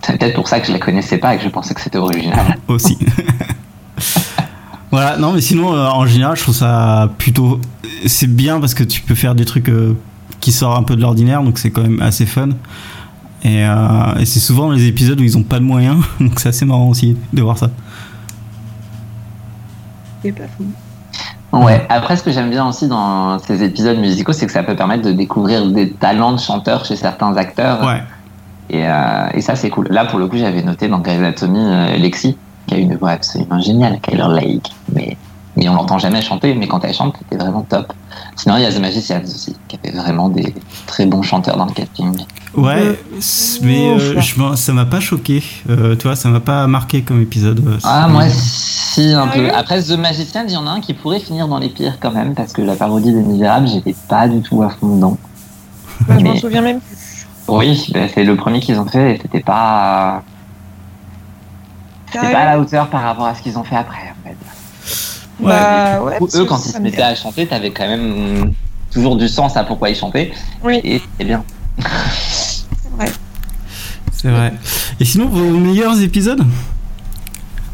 [0.00, 1.98] C'est peut-être pour ça que je la connaissais pas et que je pensais que c'était
[1.98, 2.56] original.
[2.68, 2.96] aussi.
[4.90, 7.60] voilà, non mais sinon euh, en général je trouve ça plutôt
[8.06, 9.96] c'est bien parce que tu peux faire des trucs euh,
[10.40, 12.50] qui sortent un peu de l'ordinaire donc c'est quand même assez fun.
[13.42, 16.50] Et, euh, et c'est souvent les épisodes où ils ont pas de moyens donc c'est
[16.50, 17.70] assez marrant aussi de voir ça.
[20.22, 20.64] C'est pas fou.
[21.52, 21.84] Ouais.
[21.88, 25.02] Après, ce que j'aime bien aussi dans ces épisodes musicaux, c'est que ça peut permettre
[25.02, 27.84] de découvrir des talents de chanteurs chez certains acteurs.
[27.84, 28.02] Ouais.
[28.70, 29.88] Et, euh, et ça, c'est cool.
[29.90, 32.36] Là, pour le coup, j'avais noté dans Grey's Anatomy euh, Lexi,
[32.70, 34.70] qui a une voix absolument géniale, Kyler Lake.
[34.94, 35.16] Mais,
[35.56, 37.92] mais on l'entend jamais chanter, mais quand elle chante, c'était vraiment top.
[38.36, 40.54] Sinon, il y a The Magicians aussi, qui avait vraiment des
[40.86, 42.16] très bons chanteurs dans le casting.
[42.56, 42.94] Ouais, Euh,
[43.62, 45.42] mais euh, je m'en- ça m'a pas choqué.
[45.68, 47.60] Euh, tu vois, ça m'a pas marqué comme épisode.
[47.66, 49.34] euh, Ah, moi, si, un peu.
[49.34, 51.98] Sérieux Après, The Magicians, il y en a un qui pourrait finir dans les pires
[52.00, 55.16] quand même, parce que la parodie des Misérables, j'étais pas du tout à fond dedans.
[56.08, 56.96] Bah, je m'en Mais- souviens même plus.
[57.48, 60.22] Oui, ben, c'est le premier qu'ils ont fait et c'était pas,
[62.12, 64.36] c'était pas à la hauteur par rapport à ce qu'ils ont fait après, en fait.
[65.40, 66.16] Bah ouais.
[66.20, 68.52] Ou parce eux, quand ils se me mettaient à chanter, t'avais quand même
[68.90, 70.32] toujours du sens à pourquoi ils chantaient.
[70.62, 70.80] Oui.
[70.84, 71.42] Et c'est bien.
[71.78, 73.06] C'est vrai.
[74.12, 74.52] C'est vrai.
[74.98, 76.44] Et sinon, vos meilleurs épisodes?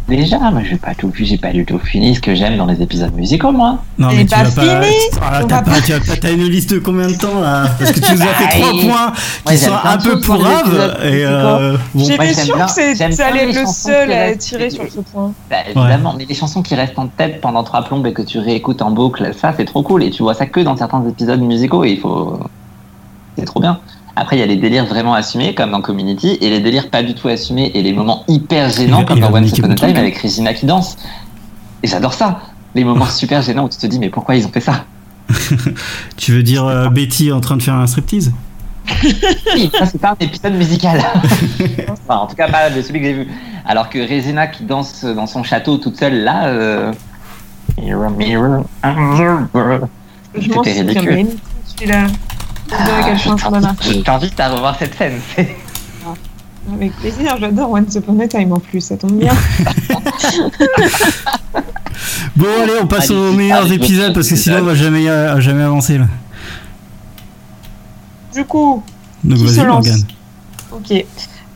[0.09, 2.66] Déjà, moi, j'ai pas tout vu, j'ai pas du tout fini ce que j'aime dans
[2.66, 3.79] les épisodes musicaux, moi.
[3.99, 4.83] Non, mais tu pas vas pas.
[4.83, 5.92] fini Ah, t'as pas, tu
[6.33, 8.87] une liste de combien de temps là Parce que tu nous as fait trois Aïe.
[8.87, 9.12] points
[9.45, 10.99] qui Ouais, sont un peu pourraves.
[11.03, 15.33] Et euh, bon, J'étais bien- que c'est- allait le seul à tirer sur ce point.
[15.51, 18.38] Bah, évidemment, mais les chansons qui restent en tête pendant trois plombes et que tu
[18.38, 20.05] réécoutes en boucle, ça, c'est trop cool.
[20.05, 22.38] Et tu vois ça que dans certains épisodes musicaux et il faut.
[23.37, 23.81] C'est trop bien.
[24.19, 27.03] Après, il y a les délires vraiment assumés, comme dans Community, et les délires pas
[27.03, 29.91] du tout assumés et les moments hyper gênants, comme dans Once niquer Upon a Time
[29.91, 29.99] hein.
[29.99, 30.97] avec Regina qui danse.
[31.83, 32.41] Et j'adore ça.
[32.75, 34.87] Les moments super gênants où tu te dis, mais pourquoi ils ont fait ça?
[36.17, 38.33] Tu veux dire euh, Betty en train de faire un striptease?
[39.55, 41.03] Oui, ça, c'est pas un épisode musical.
[41.89, 43.29] enfin, en tout cas, pas de celui que j'ai vu.
[43.67, 46.47] Alors que Regina qui danse dans son château toute seule, là.
[46.47, 46.93] Euh...
[47.83, 49.89] Mirror, mirror, on the world.
[50.39, 51.39] Je m'en C'était souviens ridicule.
[51.67, 52.07] celui-là.
[52.71, 53.75] Je d'Anna.
[53.81, 55.21] Je t'invite à revoir cette scène.
[55.35, 55.57] c'est-
[56.73, 59.33] Avec plaisir, j'adore Once Upon a Time en plus, ça tombe bien.
[62.37, 65.41] Bon, allez, on passe Allez, aux meilleurs épisodes parce que sinon on va jamais, euh,
[65.41, 66.05] jamais avancer là.
[68.35, 68.83] Du coup,
[69.25, 70.03] Donc Qui se lance Morgane.
[70.73, 71.05] ok.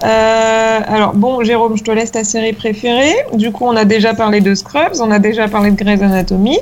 [0.03, 3.15] Euh, alors bon, Jérôme, je te laisse ta série préférée.
[3.35, 6.59] Du coup, on a déjà parlé de Scrubs, on a déjà parlé de Grey's Anatomy.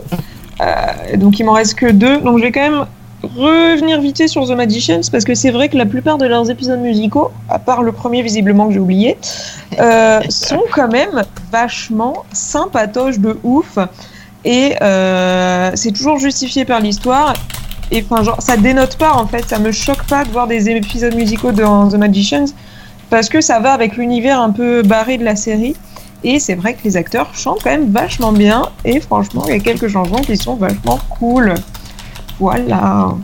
[0.61, 2.19] Euh, donc il m'en reste que deux.
[2.21, 2.87] Donc je vais quand même
[3.23, 6.81] revenir vite sur The Magicians parce que c'est vrai que la plupart de leurs épisodes
[6.81, 9.17] musicaux, à part le premier visiblement que j'ai oublié,
[9.81, 13.79] euh, sont quand même vachement sympatoches de ouf.
[14.45, 17.35] Et euh, c'est toujours justifié par l'histoire.
[17.91, 19.45] Et enfin, genre, ça dénote pas en fait.
[19.49, 22.47] Ça me choque pas de voir des épisodes musicaux dans The Magicians
[23.11, 25.75] parce que ça va avec l'univers un peu barré de la série.
[26.25, 28.63] Et c'est vrai que les acteurs chantent quand même vachement bien.
[28.85, 31.55] Et franchement, il y a quelques chansons qui sont vachement cool.
[32.39, 33.15] Voilà.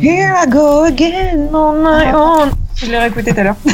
[0.00, 2.50] Here I go again on my own.
[2.76, 3.56] Je l'ai réécouté tout à l'heure.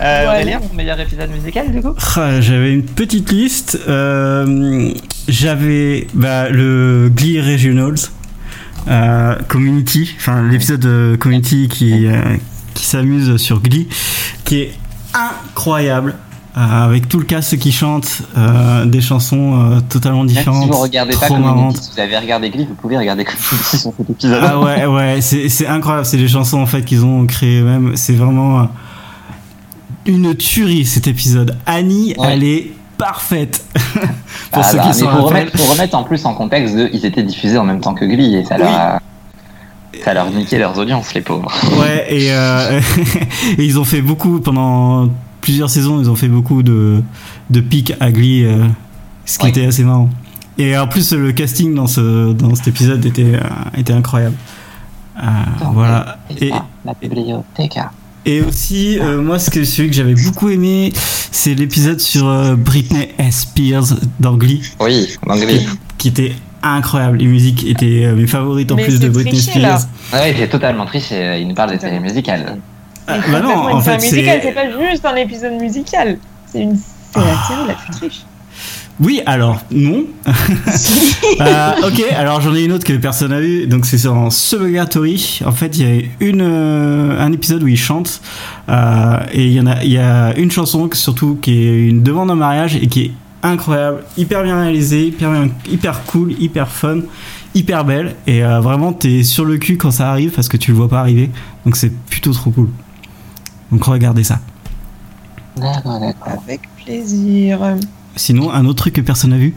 [0.00, 0.26] Euh, Ouais.
[0.26, 3.78] Aurélien, ton meilleur épisode musical du coup Ah, J'avais une petite liste.
[3.88, 4.90] Euh,
[5.28, 7.94] J'avais bah, le Glee Regionals,
[8.88, 12.20] euh, Community, enfin l'épisode de Community qui, euh,
[12.74, 13.88] qui s'amuse sur Glee,
[14.44, 14.74] qui est
[15.14, 16.16] incroyable.
[16.56, 20.64] Euh, avec tout le cast qui chante euh, des chansons euh, totalement Même différentes.
[20.64, 23.92] si vous regardez pas Community, si vous avez regardé Glee, vous pouvez regarder Community sur
[23.96, 24.40] cet épisode.
[24.42, 26.06] Ah ouais, ouais, c'est incroyable.
[26.06, 27.96] C'est des chansons en fait qu'ils ont créées eux-mêmes.
[27.96, 28.68] C'est vraiment
[30.06, 31.56] une tuerie cet épisode.
[31.66, 32.28] Annie, Ouais.
[32.32, 33.64] elle est parfaite.
[34.52, 36.88] pour Ah ceux bah, qui s'en pour remettre, pour remettre en plus en contexte de,
[36.92, 39.00] ils étaient diffusés en même temps que Glee et ça leur a,
[40.04, 41.50] ça leur niquait leurs audiences, les pauvres.
[41.80, 42.80] Ouais, et, euh,
[43.58, 45.08] et ils ont fait beaucoup pendant
[45.44, 46.00] plusieurs saisons.
[46.00, 47.02] Ils ont fait beaucoup de
[47.50, 48.64] de pics à Glee, euh,
[49.26, 49.50] ce qui Oui.
[49.50, 50.08] était assez marrant.
[50.56, 53.40] Et en plus, le casting dans ce dans cet épisode était euh,
[53.78, 54.36] était incroyable.
[55.18, 55.22] Euh,
[55.72, 56.18] voilà.
[56.40, 56.50] Et,
[56.84, 57.78] la bibliothèque.
[58.26, 60.92] Et aussi, euh, moi, ce que, celui que j'avais beaucoup aimé,
[61.30, 63.40] c'est l'épisode sur euh, Britney S.
[63.42, 65.60] Spears dans Glee, Oui, en anglais.
[65.98, 67.18] qui était incroyable.
[67.18, 69.60] Les musiques étaient euh, mes favorites en Mais plus de Britney triché.
[69.60, 69.80] Spears.
[70.12, 71.38] Ah ouais, c'est totalement triché.
[71.40, 72.56] Il nous parle des séries musicales.
[73.06, 76.18] Ah, C'est bah non, en fait, c'est pas juste un épisode musical.
[76.46, 78.22] C'est une c'est la série la plus triche.
[79.00, 80.04] Oui, alors, non.
[80.28, 80.32] Euh,
[81.86, 85.40] ok, alors j'en ai une autre que personne n'a vue, donc c'est sur Suburgatory.
[85.44, 88.20] En fait, il y a une, euh, un épisode où il chante,
[88.68, 92.02] euh, et il y, en a, il y a une chanson surtout qui est une
[92.04, 93.10] demande en mariage et qui est
[93.42, 97.00] incroyable, hyper bien réalisée, hyper, bien- hyper cool, hyper fun,
[97.54, 100.70] hyper belle, et euh, vraiment t'es sur le cul quand ça arrive parce que tu
[100.70, 101.30] le vois pas arriver,
[101.66, 102.68] donc c'est plutôt trop cool.
[103.74, 104.38] Donc regardez ça.
[105.56, 106.38] D'accord, d'accord.
[106.46, 107.58] Avec plaisir.
[108.14, 109.52] Sinon, un autre truc que personne n'a vu.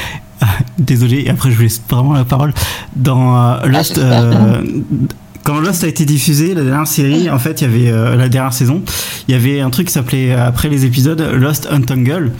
[0.78, 2.52] Désolé, et après je vous laisse vraiment la parole.
[2.96, 4.60] Dans euh, Lost, j'espère.
[5.48, 8.28] Quand Lost a été diffusé, la dernière série, en fait, il y avait euh, la
[8.28, 8.82] dernière saison,
[9.28, 12.32] il y avait un truc qui s'appelait euh, après les épisodes Lost Untangle,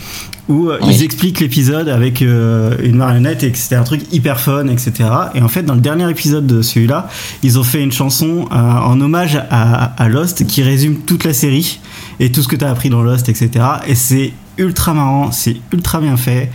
[0.50, 0.92] où euh, Oui.
[0.94, 4.92] ils expliquent l'épisode avec euh, une marionnette et que c'était un truc hyper fun, etc.
[5.34, 7.08] Et en fait, dans le dernier épisode de celui-là,
[7.42, 11.80] ils ont fait une chanson en hommage à, à Lost qui résume toute la série
[12.20, 13.64] et tout ce que tu as appris dans Lost, etc.
[13.86, 16.50] Et c'est ultra marrant, c'est ultra bien fait.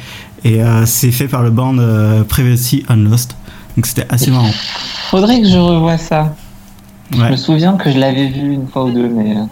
[0.46, 1.78] Et c'est fait par le band
[2.28, 3.36] Privacy on Lost.
[3.76, 4.52] Donc c'était assez marrant.
[5.10, 6.36] Faudrait que je revoie ça.
[7.12, 7.30] Je Ouais.
[7.32, 9.44] me souviens que je l'avais vu une fois ou deux, mais euh,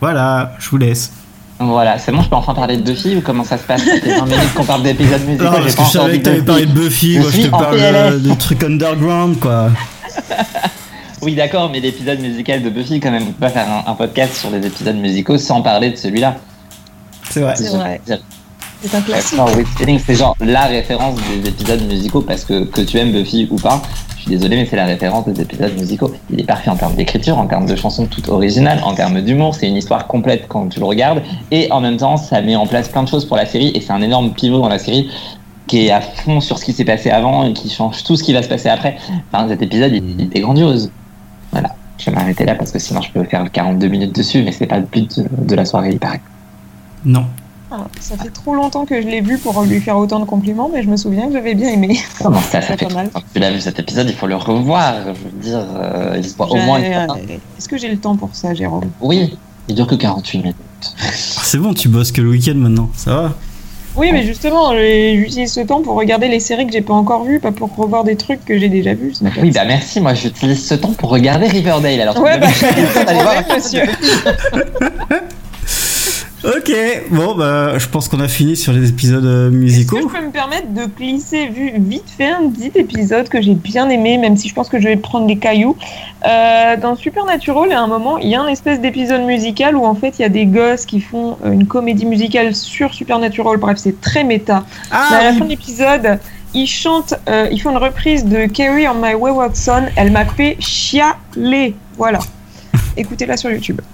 [0.00, 1.12] Voilà, je vous laisse.
[1.58, 1.98] voilà.
[1.98, 3.84] C'est bon, je peux enfin parler de Buffy ou comment ça se passe?
[3.84, 5.44] Ça fait 20 minutes qu'on parle d'épisodes musicaux.
[5.44, 7.76] Non, parce que je savais que t'avais parlé de Buffy, Je moi je te parle
[7.76, 7.94] PLS.
[7.96, 9.70] euh, de trucs underground quoi.
[11.22, 13.94] Oui, d'accord, mais l'épisode musical de Buffy, quand même, on peut pas faire un, un
[13.94, 16.34] podcast sur les épisodes musicaux sans parler de celui-là.
[17.30, 17.54] C'est vrai.
[17.54, 18.00] C'est vrai.
[18.04, 19.38] C'est un classique.
[19.38, 23.12] D'accord, With Feeling, c'est genre la référence des épisodes musicaux parce que que tu aimes
[23.12, 23.80] Buffy ou pas,
[24.22, 26.12] suis désolé, mais c'est la référence des épisodes musicaux.
[26.30, 29.54] Il est parfait en termes d'écriture, en termes de chansons toutes originales, en termes d'humour.
[29.54, 32.66] C'est une histoire complète quand tu le regardes et en même temps, ça met en
[32.66, 35.10] place plein de choses pour la série et c'est un énorme pivot dans la série
[35.66, 38.22] qui est à fond sur ce qui s'est passé avant et qui change tout ce
[38.22, 38.96] qui va se passer après.
[39.32, 40.90] Enfin, cet épisode, il, il était grandiose.
[41.50, 41.74] Voilà.
[41.98, 44.66] Je vais m'arrêter là parce que sinon je peux faire 42 minutes dessus, mais c'est
[44.66, 46.20] pas le but de, de la soirée, il paraît.
[47.04, 47.24] Non.
[47.74, 50.68] Ah, Ça fait trop longtemps que je l'ai vu pour lui faire autant de compliments,
[50.70, 51.98] mais je me souviens que j'avais bien aimé.
[52.22, 53.10] Comment ça, ça C'est fait pas mal.
[53.32, 54.94] Tu l'as vu cet épisode, il faut le revoir.
[55.06, 56.80] Je veux dire, euh, il se voit au moins.
[56.80, 58.90] J'ai- Est-ce que j'ai le temps pour ça, Jérôme?
[59.00, 60.56] Oui, il dure que 48 minutes.
[61.00, 63.32] Ah, C'est bon, tu bosses que le week-end maintenant, ça va?
[63.94, 67.24] Oui, mais justement, j'ai- j'utilise ce temps pour regarder les séries que j'ai pas encore
[67.24, 69.14] vues, pas pour revoir des trucs que j'ai déjà vus.
[69.14, 72.00] ça Oui, bah merci, moi j'utilise ce temps pour regarder Riverdale.
[72.00, 72.48] Alors, Ouais, tu bah,
[73.06, 73.42] allez voir.
[73.54, 73.82] monsieur.
[76.44, 76.72] Ok,
[77.10, 79.96] bon bah je pense qu'on a fini sur les épisodes euh, Est-ce musicaux.
[79.96, 83.54] que je peux me permettre de glisser vu, vite fait un petit épisode que j'ai
[83.54, 85.76] bien aimé, même si je pense que je vais prendre des cailloux?
[86.26, 89.94] Euh, dans Supernatural, à un moment, il y a un espèce d'épisode musical où en
[89.94, 93.58] fait il y a des gosses qui font euh, une comédie musicale sur Supernatural.
[93.58, 94.64] Bref, c'est très méta.
[94.90, 96.18] Mais à Ah la fin de l'épisode,
[96.54, 99.84] ils chantent, euh, ils font une reprise de Carrie on My Wayward Son.
[99.94, 101.76] Elle m'a fait chialer.
[101.96, 102.18] Voilà.
[102.96, 103.80] Écoutez-la sur YouTube.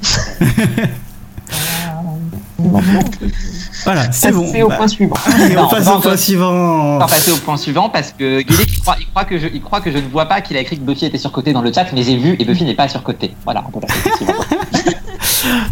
[3.84, 4.48] Voilà, c'est bon.
[4.50, 5.14] C'est au Bah, point suivant.
[5.50, 6.16] et on passe non, au point non.
[6.16, 6.50] suivant.
[6.96, 9.46] On va passer au point suivant parce que Guilly, il croit, il croit que je,
[9.52, 11.62] il croit que je ne vois pas qu'il a écrit que Buffy était surcotée dans
[11.62, 13.32] le chat, mais j'ai vu et Buffy n'est pas surcotée.
[13.44, 14.32] Voilà, on peut passer au suivant.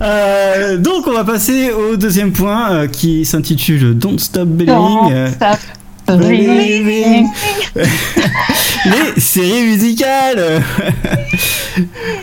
[0.00, 5.12] Euh, donc on va passer au deuxième point euh, qui s'intitule Don't Stop Believing.
[5.12, 5.28] euh,
[6.06, 7.26] Believing.
[7.74, 10.62] Les séries musicales.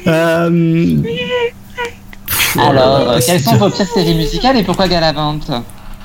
[2.59, 5.49] Alors, euh, c'est quelles sont vos pires séries musicales et pourquoi Galavante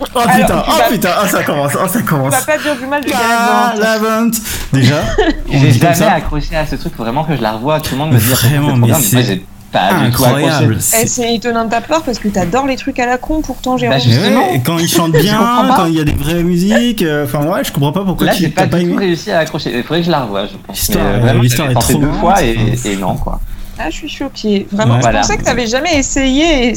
[0.01, 2.33] Oh putain, Alors, tu oh vas- putain, oh, ça commence, oh, ça Tu commence.
[2.33, 4.35] vas pas dire du mal de Ah, vente.
[4.73, 4.95] Déjà,
[5.53, 7.81] J'ai jamais accroché à ce truc, faut vraiment que je la revoie.
[7.81, 10.75] Tout le monde me dit Vraiment, c'est trop mais c'est j'ai pas du tout Incroyable.
[10.75, 10.99] accroché.
[11.03, 13.77] Eh, c'est- étonnant de ta part parce que t'adores les trucs à la con pourtant,
[13.77, 13.99] Jérôme.
[13.99, 14.05] Bah,
[14.53, 17.65] ouais, quand ils chantent bien, quand il y a des vraies musiques, euh, enfin ouais,
[17.65, 19.07] je comprends pas pourquoi Là, tu j'ai t'as pas pas du tout aimé.
[19.07, 19.77] réussi à accrocher.
[19.77, 20.77] Il faudrait que je la revoie, je pense.
[20.79, 23.41] L'histoire, euh, est trop deux fois et non, quoi.
[23.79, 24.67] Ah, je suis choquée.
[24.73, 24.99] Vraiment, Ouais.
[24.99, 25.21] je Voilà.
[25.21, 26.75] pensais que t'avais jamais essayé et Ouais,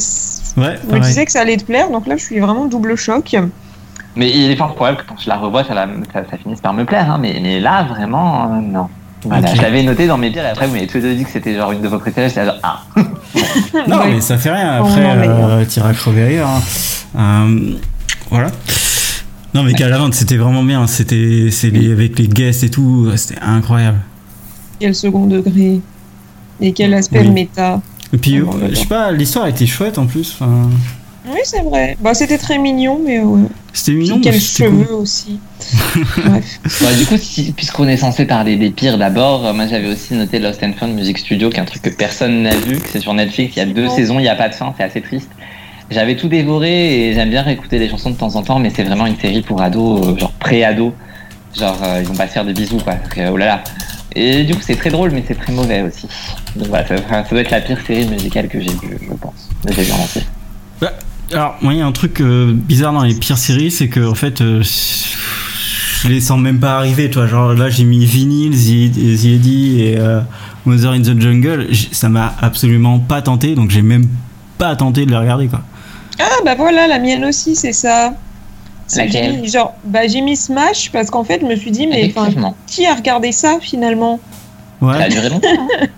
[0.56, 1.00] je me pareil.
[1.02, 3.34] disais que ça allait te plaire, donc là, je suis vraiment double choc.
[4.14, 6.60] Mais il est fort probable que quand je la revois, ça, la- ça, ça finisse
[6.60, 7.10] par me plaire.
[7.10, 7.18] Hein.
[7.20, 8.88] Mais, mais là, vraiment, euh, non.
[9.24, 11.30] Voilà, je l'avais noté dans mes pires et après, vous m'avez tous deux dit que
[11.30, 12.28] c'était genre une de vos préférées.
[12.28, 12.80] J'étais genre, ah.
[13.88, 14.10] Non, Ouais.
[14.14, 14.80] mais ça fait rien.
[14.82, 16.48] Oh, Après, non, mais- euh, t'iras crever ailleurs.
[16.48, 16.60] hein.
[17.16, 17.74] Euh,
[18.30, 18.50] voilà.
[19.54, 20.86] Non, mais Galavante, c'était vraiment bien.
[20.86, 21.14] C'était,
[21.70, 23.98] les, avec les guests et tout, c'était incroyable.
[24.80, 25.80] Quel second degré.
[26.60, 27.26] Et quel aspect Oui.
[27.28, 27.80] de méta.
[28.12, 30.38] Et puis, euh, je sais pas, l'histoire était chouette en plus.
[31.24, 31.96] Oui, c'est vrai.
[32.00, 33.42] Bah, c'était très mignon, mais ouais.
[33.72, 34.20] C'était Puis mignon.
[34.22, 34.94] c'était cheveux cool.
[34.96, 35.38] aussi.
[36.26, 36.60] Bref.
[36.82, 40.14] Bah, du coup, si- puisqu'on est censé parler des pires d'abord, euh, moi j'avais aussi
[40.14, 42.88] noté Lost and Found Music Studio, qui est un truc que personne n'a vu, que
[42.88, 43.54] c'est sur Netflix.
[43.56, 45.30] Il y a deux saisons, il n'y a pas de fin, c'est assez triste.
[45.90, 48.82] J'avais tout dévoré et j'aime bien réécouter les chansons de temps en temps, mais c'est
[48.84, 50.92] vraiment une série pour ados, euh, genre pré-ados.
[51.58, 52.94] Genre, euh, ils vont pas se faire de bisous, quoi.
[52.94, 53.64] Donc, euh, oh là là.
[54.14, 56.06] Et du coup, c'est très drôle, mais c'est très mauvais aussi.
[56.56, 59.48] Donc voilà, ça, ça doit être la pire série musicale que j'ai vue, je pense.
[59.68, 60.22] J'ai vu en entier.
[61.32, 64.06] Alors, moi, il y a un truc euh, bizarre dans les pires séries, c'est que
[64.06, 67.10] en fait, euh, je les sens même pas arriver.
[67.10, 70.20] Toi, genre là, j'ai mis Vinyl, The, The Eddie et euh,
[70.66, 71.68] Mother in the Jungle.
[71.92, 74.08] Ça m'a absolument pas tenté, donc j'ai même
[74.58, 75.62] pas tenté de les regarder, quoi.
[76.18, 78.12] Ah, bah voilà, la mienne aussi, c'est ça.
[78.94, 81.86] C'est- j'ai mis- Genre, bah, j'ai mis Smash parce qu'en fait, je me suis dit,
[81.86, 82.12] mais
[82.66, 84.20] qui a regardé ça finalement?
[84.80, 85.08] Ça a Ouais.
[85.08, 85.48] duré longtemps.
[85.80, 85.86] hein.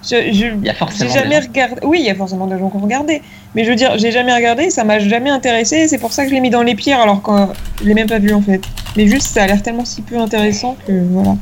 [0.00, 1.12] Je, je- Il y a J'ai forcément.
[1.12, 1.80] jamais regardé.
[1.84, 3.20] Oui, il y a forcément des gens qui ont regardé.
[3.54, 5.88] Mais je veux dire, j'ai jamais regardé, ça m'a jamais intéressé.
[5.88, 7.32] C'est pour ça que je l'ai mis dans les pires alors que
[7.80, 8.60] je l'ai même pas vu en fait.
[8.96, 11.34] Mais juste, ça a l'air tellement si peu intéressant que voilà.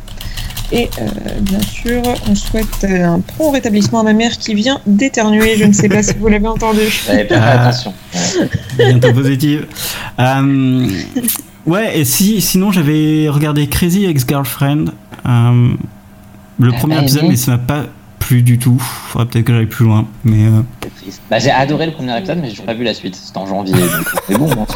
[0.73, 1.05] Et euh,
[1.41, 5.57] bien sûr, on souhaite euh, un prompt rétablissement à ma mère qui vient d'éternuer.
[5.57, 6.83] Je ne sais pas si vous l'avez entendu.
[7.31, 7.69] Ah.
[7.69, 7.93] attention.
[8.15, 8.49] Ouais.
[8.91, 9.67] bientôt positive.
[10.19, 10.89] Euh,
[11.67, 14.87] ouais, et si, sinon j'avais regardé Crazy Ex-Girlfriend,
[15.27, 15.69] euh,
[16.59, 17.85] le Ah, premier pas épisode, aimé mais ça m'a pas
[18.19, 18.79] plu du tout.
[19.09, 20.63] Faudrait peut-être que j'aille plus loin, mais euh.
[21.31, 23.15] Bah, j'ai adoré le premier épisode, mais j'ai pas vu la suite.
[23.15, 24.53] C'était en janvier, donc c'est bon.
[24.55, 24.67] bon.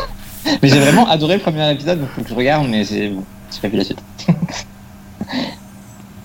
[0.62, 3.24] Mais j'ai vraiment adoré le premier épisode, donc faut que je regarde, mais j'ai bon,
[3.52, 3.98] j'ai pas vu la suite.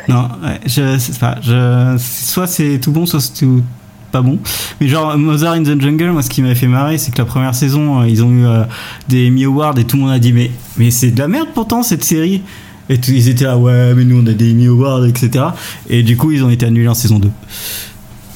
[0.10, 1.38] Non, ouais, je sais pas.
[1.42, 3.64] Je, soit c'est tout bon, soit c'est tout
[4.12, 4.40] pas bon.
[4.80, 7.26] Mais genre Mother in the Jungle, moi ce qui m'avait fait marrer, c'est que la
[7.26, 8.64] première saison, euh, ils ont eu euh,
[9.10, 11.50] des Emmy Awards et tout le monde a dit mais mais c'est de la merde
[11.54, 12.42] pourtant cette série.
[12.88, 15.46] Et tout- ils étaient là ouais mais nous on a des Emmy Awards etc.
[15.90, 17.30] Et du coup ils ont été annulés en saison 2.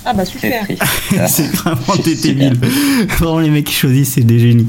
[0.06, 0.66] Ah bah super.
[1.28, 2.58] c'est vraiment des débiles.
[3.20, 4.68] Vraiment, les mecs qui choisissent, c'est des génies.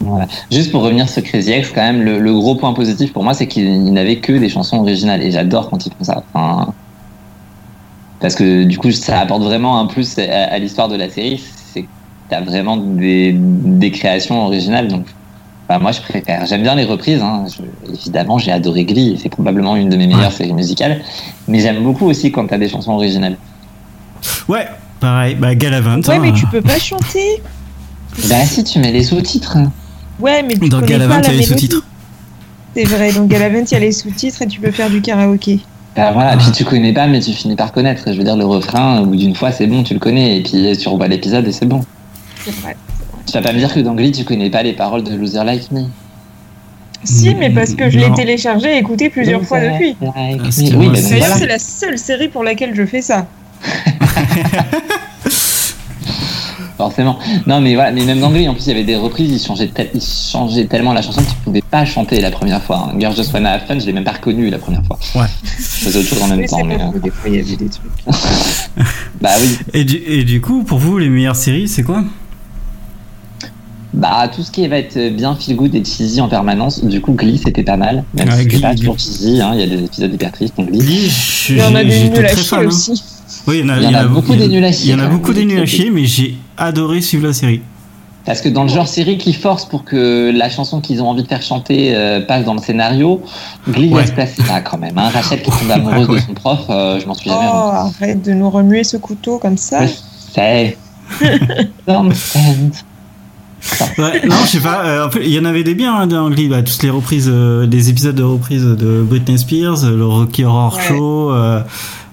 [0.00, 0.26] Voilà.
[0.50, 3.34] Juste pour revenir sur Crazy Ex, quand même, le, le gros point positif pour moi,
[3.34, 5.22] c'est qu'il n'avait que des chansons originales.
[5.22, 6.22] Et j'adore quand ils font ça.
[6.32, 6.72] Enfin,
[8.20, 11.42] parce que du coup, ça apporte vraiment un plus à, à l'histoire de la série.
[11.72, 11.86] C'est que
[12.28, 14.88] t'as vraiment des, des créations originales.
[14.88, 15.06] Donc,
[15.68, 16.46] enfin, moi, je préfère.
[16.46, 17.20] J'aime bien les reprises.
[17.22, 17.44] Hein.
[17.48, 19.18] Je- évidemment, j'ai adoré Glee.
[19.22, 20.30] C'est probablement une de mes meilleures Ouais.
[20.30, 21.00] séries musicales.
[21.48, 23.36] Mais j'aime beaucoup aussi quand t'as des chansons originales.
[24.48, 24.66] Ouais,
[25.00, 25.96] pareil, bah Galavant.
[26.00, 26.18] Ouais, hein.
[26.20, 27.42] mais tu peux pas chanter.
[28.28, 29.58] Bah si, tu mets les sous-titres.
[30.20, 31.82] Ouais, mais tu Dans connais Galavant, pas la il y a les sous-titres.
[32.74, 35.60] C'est vrai, donc Galavant, il y a les sous-titres et tu peux faire du karaoké.
[35.94, 36.36] Bah voilà, Ah.
[36.36, 38.02] puis tu connais pas, mais tu finis par connaître.
[38.06, 40.42] Je veux dire, le refrain, au bout d'une fois, c'est bon, tu le connais, et
[40.42, 41.80] puis tu revois l'épisode et c'est bon.
[42.44, 42.76] C'est vrai.
[43.26, 45.42] Tu vas pas me dire que dans Glee, tu connais pas les paroles de Loser
[45.44, 45.84] Like Me.
[47.04, 49.96] Si, mais parce que je l'ai téléchargé et écouté plusieurs fois depuis.
[50.00, 53.26] Like Ah, Oui, D'ailleurs, c'est la seule série pour laquelle je fais ça.
[56.76, 57.18] Forcément.
[57.46, 59.44] Non, mais voilà, mais même dans Glee, en plus, il y avait des reprises, ils
[59.46, 62.90] changeaient, ils changeaient tellement la chanson que tu pouvais pas chanter la première fois.
[62.92, 62.96] hein.
[62.98, 64.98] Girls Just Wanna Have Fun, je l'ai même pas reconnu la première fois.
[65.14, 65.26] Ouais.
[65.56, 66.74] Je faisais autre chose en même Mais temps, c'est mais.
[66.80, 67.90] euh, des fois, il y avait des trucs.
[69.22, 69.58] bah oui.
[69.72, 72.04] Et du, et du coup, pour vous, les meilleures séries, c'est quoi?
[73.94, 77.12] Bah, tout ce qui va être bien feel good et cheesy en permanence, du coup,
[77.14, 78.04] Glee, c'était pas mal.
[78.12, 80.32] Même Ouais, si c'est Glee, pas toujours cheesy, hein, il y a des épisodes hyper
[80.32, 80.78] tristes dans Glee.
[80.78, 82.66] Glee, je- Il y en a j'ai- des j'étais très fan, hein.
[82.66, 83.02] aussi.
[83.46, 84.72] Oui, il y en a, Il y en a beaucoup des nuls à Il y
[84.72, 87.60] en chier, a quand beaucoup des nuls à chier, mais j'ai adoré suivre la série.
[88.24, 91.22] Parce que dans le genre série qui force pour que la chanson qu'ils ont envie
[91.22, 93.22] de faire chanter euh, passe dans le scénario,
[93.68, 94.00] Glee Ouais.
[94.00, 94.98] va se placer là quand même.
[94.98, 95.10] Hein.
[95.10, 98.22] Rachel qui tombe amoureuse de son prof, euh, je m'en suis Oh, jamais rendu arrête
[98.24, 99.86] de nous remuer ce couteau comme ça.
[99.86, 99.92] Je
[100.34, 100.76] sais.
[101.86, 102.72] Don't stand.
[103.98, 104.84] Ouais, non, je sais pas.
[104.84, 106.48] euh, en fait, il y en avait des biens hein, dans Glee.
[106.48, 110.44] Bah, toutes les reprises, euh, des épisodes de reprises de Britney Spears, euh, le Rocky
[110.44, 110.82] Horror Ouais.
[110.88, 111.60] Show, euh,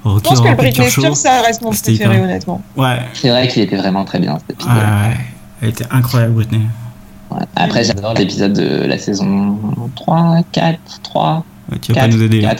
[0.05, 2.23] Je Rocky pense que Horror le Britney Spears, ça reste mon préféré, hyper.
[2.23, 2.61] honnêtement.
[2.75, 4.73] Ouais, C'est vrai qu'il était vraiment très bien cet épisode.
[4.75, 5.17] ouais.
[5.61, 6.61] Elle était incroyable, Britney.
[7.31, 7.39] Ouais.
[7.55, 9.57] Après, j'adore l'épisode de la saison
[9.95, 12.09] 3, 4, 3, Ouais, tu vas 4.
[12.09, 12.45] pas nous aider.
[12.45, 12.55] hein.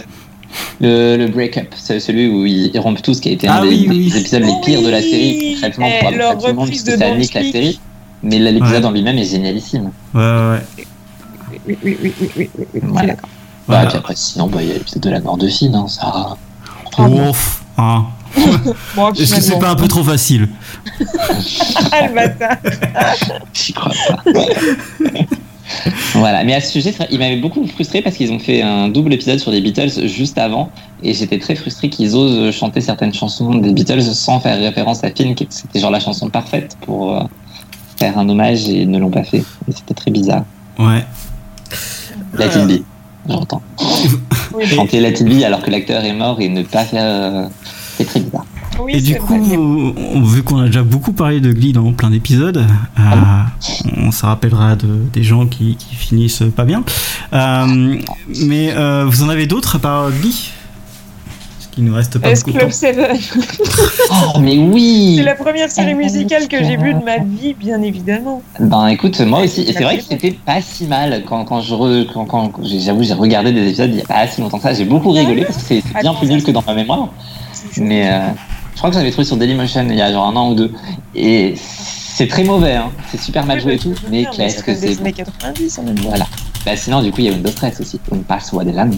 [0.79, 3.67] Le, le break-up, c'est celui où ils, rompent tous, qui a été un Ah des,
[3.69, 4.13] oui, des oui.
[4.17, 6.97] épisodes les pires de la série, concrètement, Eh, pour leur tout le monde, que de
[6.97, 7.79] ça nique la série.
[8.21, 8.85] Mais l'épisode Ouais.
[8.85, 9.91] en lui-même est génialissime.
[10.13, 10.85] Ouais, ouais, ouais.
[11.67, 13.07] Oui, oui, oui, oui, oui, oui, je Voilà.
[13.07, 13.29] d'accord.
[13.67, 13.89] Bah, Voilà.
[13.89, 16.37] puis après, sinon, bah, il y a l'épisode de la mort de Finn, hein, ça.
[16.97, 17.29] Ah bon.
[17.29, 18.05] Ouf, hein.
[18.95, 20.49] Bon, Est-ce que c'est pas un peu trop facile
[21.91, 22.57] Ah, le bâtard.
[23.53, 24.23] J'y crois pas.
[26.15, 29.13] voilà, mais à ce sujet, il m'avait beaucoup frustré parce qu'ils ont fait un double
[29.13, 30.69] épisode sur les Beatles juste avant,
[31.03, 35.11] et j'étais très frustré qu'ils osent chanter certaines chansons des Beatles sans faire référence à
[35.11, 37.23] Finn, qui c'était genre la chanson parfaite pour euh,
[37.97, 39.43] faire un hommage et ils ne l'ont pas fait.
[39.69, 40.43] C'était très bizarre.
[40.79, 41.05] Ouais.
[42.33, 42.83] Be,
[43.27, 43.61] j'entends.
[44.53, 47.49] Oui, Chanter it be alors que l'acteur est mort et ne pas faire.
[47.97, 48.45] C'est très bizarre.
[48.79, 49.93] oui, Et du coup,
[50.23, 52.65] vu qu'on a déjà beaucoup parlé de Glee dans plein d'épisodes,
[52.99, 53.03] euh,
[53.97, 56.83] on se rappellera de, des gens qui, qui finissent pas bien.
[57.33, 57.97] Euh,
[58.45, 60.51] mais euh, vous en avez d'autres à part Glee?
[61.73, 62.75] Qu'il nous reste pas beaucoup de Club temps.
[62.75, 62.97] 7
[64.35, 67.81] Oh, mais oui C'est la première série musicale que j'ai vue de ma vie, bien
[67.81, 68.41] évidemment.
[68.59, 71.73] Ben écoute, moi aussi, et c'est vrai que c'était pas si mal quand, quand je
[71.73, 74.57] re- quand, quand j'ai- j'avoue j'ai regardé des épisodes il y a pas si longtemps
[74.57, 77.09] que ça, j'ai beaucoup rigolé parce que c'est bien plus nul que dans ma mémoire.
[77.77, 78.27] Mais euh,
[78.73, 80.71] je crois que j'avais trouvé sur Dailymotion il y a genre un an ou deux
[81.15, 82.91] et c'est très mauvais, hein.
[83.11, 86.09] c'est super mal joué et tout, mais qu'est-ce que c'est années 90 en même temps.
[86.09, 86.25] Voilà.
[86.65, 88.93] Bah sinon du coup il y a Windows Stress aussi, On passe adelante.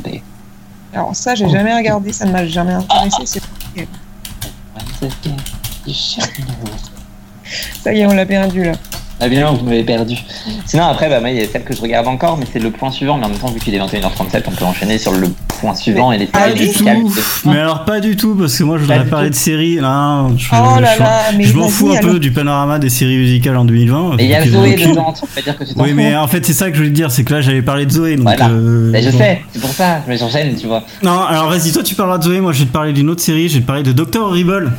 [0.96, 3.26] Alors ça, j'ai jamais regardé, ça ne m'a jamais intéressé.
[3.26, 3.42] c'est-
[7.84, 8.72] Ça y est, on l'a perdu là.
[9.22, 10.16] Ah bien, vous m'avez perdu.
[10.66, 12.70] Sinon, après, bah, moi, il y a celle que je regarde encore, mais c'est le
[12.70, 13.18] point suivant.
[13.18, 16.12] Mais en même temps, vu qu'il est 21h37, on peut enchaîner sur le point suivant
[16.12, 16.98] et les Pas Pas séries du musicales.
[17.02, 17.14] tout.
[17.46, 19.34] Mais alors pas du tout parce que moi je Pas voudrais du parler tout.
[19.36, 19.76] de séries.
[19.76, 22.12] Là, je, Oh là je- là, mais je m'en fous un alors.
[22.12, 24.16] peu du panorama des séries musicales en 2020.
[24.18, 26.14] Mais il y a Zoé dedans, tu peux pas dire que tu t'en Oui, mais
[26.18, 27.92] en fait c'est ça que je voulais te dire, c'est que là j'avais parlé de
[27.92, 28.16] Zoé.
[28.18, 28.50] Donc, Voilà.
[28.50, 29.18] euh, Bah, je bon.
[29.18, 30.84] sais, c'est pour ça, mais j'enchaîne, tu vois.
[31.04, 33.22] Non, alors vas-y, toi tu parleras de Zoé, moi je vais te parler d'une autre
[33.22, 34.74] série, je vais te parler de Doctor Horrible.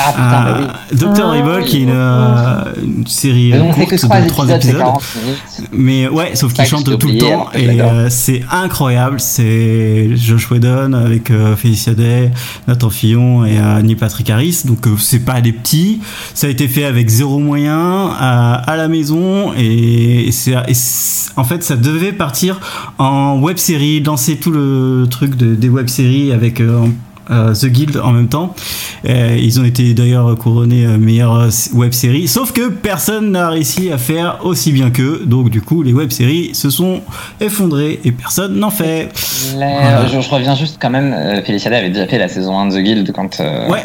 [0.00, 0.56] Ah putain, bah
[0.92, 0.98] oui.
[0.98, 1.94] Doctor Ah, Horrible qui est une, oui.
[1.96, 4.78] euh, une série Mais on fait courte que 3 de 3 épisodes, c'est épisodes.
[4.86, 5.68] 40 minutes.
[5.72, 9.20] Mais ouais, sauf qu'il chante tout le temps et euh, c'est incroyable.
[9.20, 12.30] C'est Josh Whedon avec euh, Felicia Day,
[12.66, 14.62] Nathan Fillon et euh, Neil Patrick Harris.
[14.64, 16.00] Donc euh, c'est pas des petits.
[16.34, 21.30] Ça a été fait avec zéro moyen à, à la maison et, c'est et c'est-
[21.36, 22.60] en fait ça devait partir
[22.98, 26.86] en web série, lancer tout le truc de, des web séries avec euh, euh,
[27.28, 28.54] The Guild en même temps.
[29.08, 33.48] Euh, ils ont été d'ailleurs couronnés euh, meilleure euh, web série, sauf que personne n'a
[33.50, 35.22] réussi à faire aussi bien qu'eux.
[35.26, 37.00] Donc du coup, les web séries se sont
[37.40, 39.10] effondrées et personne n'en fait.
[39.54, 40.00] Voilà.
[40.00, 42.58] euh, je, je reviens juste quand même, euh, Félicia Day avait déjà fait la saison
[42.58, 43.84] 1 de The Guild quand euh, Ouais.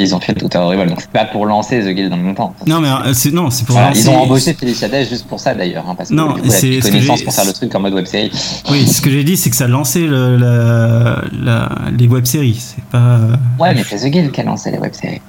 [0.00, 2.34] Ils ont fait le Doctor Horrible, donc c'est pas pour lancer The Guild en même
[2.34, 2.54] temps.
[2.66, 5.26] Non mais euh, c'est non, c'est pour Voilà, lancer- ils ont embauché Félicia Day juste
[5.26, 7.94] pour ça d'ailleurs, hein, parce que Non, c'est connaissance pour faire le truc en mode
[7.94, 8.30] web série.
[8.70, 12.58] Oui, ce que j'ai dit, c'est que ça lançait le, la, la- les web séries.
[12.60, 12.98] C'est pas.
[12.98, 15.20] euh, Ouais, mais c'est The Guild qui a lancé les web séries.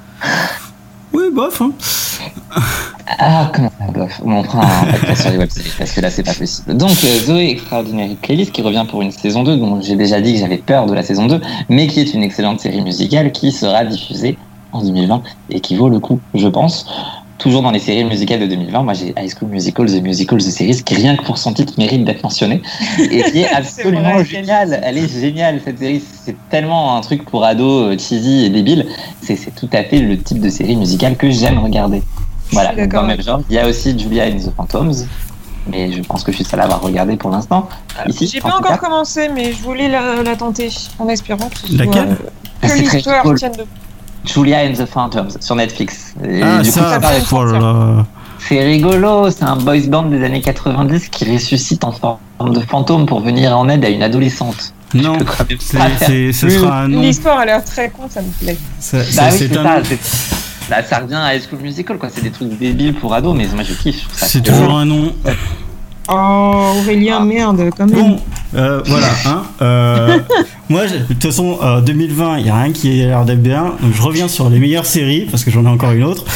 [1.13, 1.61] Oui, bof.
[1.61, 1.71] Hein.
[3.19, 4.21] Ah, comment ça bof?
[4.23, 6.75] On fera un podcast sur les web séries parce que là c'est pas possible.
[6.77, 10.33] Donc euh, Zoé Extraordinary Playlist qui revient pour une saison 2 dont j'ai déjà dit
[10.33, 13.51] que j'avais peur de la saison 2 mais qui est une excellente série musicale qui
[13.51, 14.37] sera diffusée
[14.71, 16.85] en 2020 et qui vaut le coup je pense.
[17.37, 20.51] Toujours dans les séries musicales de 2020, moi j'ai High School Musical, The Musical, The
[20.51, 22.61] Series qui rien que pour son titre mérite d'être mentionné
[22.99, 24.79] et qui est absolument vrai, géniale.
[24.83, 28.85] Elle est géniale cette série, c'est tellement un truc pour ados euh, cheesy et débile.
[29.23, 32.03] C'est tout à fait le type de série musicale que j'aime regarder.
[32.51, 33.07] Voilà, dans le d'accord.
[33.07, 33.41] même genre.
[33.49, 35.07] Il y a aussi Julia and the Phantoms,
[35.67, 37.67] mais je pense que je suis seul à avoir regardé pour l'instant.
[38.07, 40.69] Ici, J'ai pas encore commencé, mais je voulais la, la tenter
[40.99, 42.17] en espérant que ce soit, Laquelle
[42.63, 43.65] euh, que l'histoire tienne de
[44.25, 46.13] Julia and the Phantoms sur Netflix.
[46.23, 48.05] Et Ah, du coup, ça, c'est là là.
[48.49, 49.29] rigolo.
[49.31, 52.19] C'est un boys band des années 90 qui ressuscite en forme
[52.53, 54.73] de fantôme pour venir en aide à une adolescente.
[54.93, 55.17] Non,
[55.59, 57.01] c'est, ce sera un nom.
[57.01, 58.57] L'histoire a l'air très con, ça me plaît.
[58.79, 59.81] Ça- Bah oui, c'est ça.
[59.83, 60.35] c'est-
[60.69, 62.09] Bah, ça revient à High School Musical, quoi.
[62.13, 64.05] C'est des trucs débiles pour ados, mais moi je kiffe.
[64.13, 65.13] C'est toujours un nom.
[66.09, 67.25] Oh, Aurélien, Ah.
[67.25, 67.95] merde, quand même.
[67.95, 68.19] Bon,
[68.55, 69.07] euh, voilà.
[69.25, 70.19] Hein, euh,
[70.71, 73.73] moi, de toute façon, euh, 2020, il n'y a rien qui a l'air d'être bien.
[73.81, 76.25] Donc, je reviens sur les meilleures séries, parce que j'en ai encore une autre.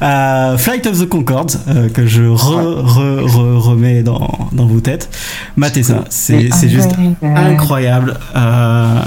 [0.00, 4.80] Euh, Flight of the Concorde, euh, que je re, re, re- remets dans, dans vos
[4.80, 5.08] têtes.
[5.56, 6.90] Matez ça, c'est juste
[7.22, 8.14] incroyable.
[8.36, 9.00] Euh,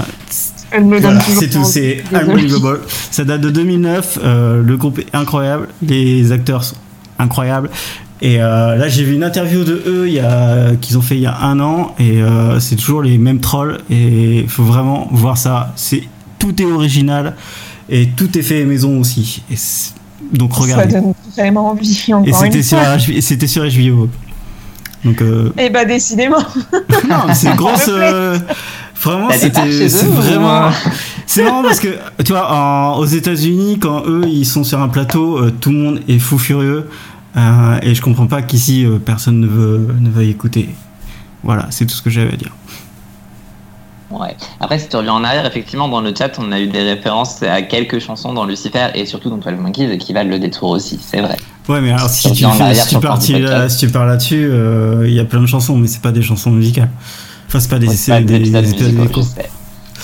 [1.00, 2.80] voilà, c'est tout, c'est unbelievable.
[3.10, 6.76] Ça date de 2009, euh, le groupe est incroyable, les acteurs sont
[7.18, 7.70] incroyables.
[8.24, 11.16] Et euh, là, j'ai vu une interview de eux il y a, qu'ils ont fait
[11.16, 13.78] il y a un an, et euh, c'est toujours les mêmes trolls.
[13.90, 15.72] Et il faut vraiment voir ça.
[15.76, 16.04] C'est
[16.38, 17.34] tout est original
[17.90, 19.42] et tout est fait maison aussi.
[19.50, 19.56] Et
[20.36, 20.92] donc Ça regardez.
[20.94, 22.78] donne vraiment envie, Et encore c'était une sur,
[23.20, 24.08] c'était sur HBO.
[25.04, 26.38] Donc euh, Et bah, décidément.
[27.08, 27.86] non, mais c'est grosse.
[27.88, 28.38] euh,
[29.00, 30.70] vraiment, c'était c'est vraiment.
[31.26, 31.88] C'est marrant parce que
[32.24, 35.76] tu vois, en- aux États-Unis, quand eux ils sont sur un plateau, euh, tout le
[35.78, 36.86] monde est fou furieux.
[37.36, 40.68] Euh, et je comprends pas qu'ici euh, personne ne veut ne veuille écouter.
[41.42, 42.52] Voilà, c'est tout ce que j'avais à dire.
[44.10, 44.36] Ouais.
[44.60, 47.42] Après, si tu reviens en arrière, effectivement, dans le chat, on a eu des références
[47.42, 50.98] à quelques chansons dans Lucifer et surtout dans 12 Monkeys qui valent le détour aussi,
[51.02, 51.36] c'est vrai.
[51.68, 55.14] Ouais, mais alors si tu, fais- si tu, là- si tu parles là-dessus, euh, il
[55.14, 56.90] y a plein de chansons, mais c'est pas des chansons musicales.
[57.48, 59.50] Enfin, c'est pas des, Ouais, c'est pas des, des musicaux, je sais.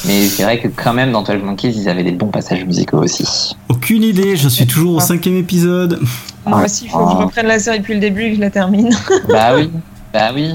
[0.07, 2.99] Mais c'est vrai que quand même, dans 12 Monkeys, ils avaient des bons passages musicaux
[2.99, 3.57] aussi.
[3.68, 6.01] Aucune idée, je suis toujours au cinquième épisode.
[6.46, 7.24] Moi aussi, il faut que je Oh.
[7.24, 8.90] reprenne la série depuis le début et que je la termine.
[9.28, 9.70] bah oui,
[10.12, 10.55] bah oui.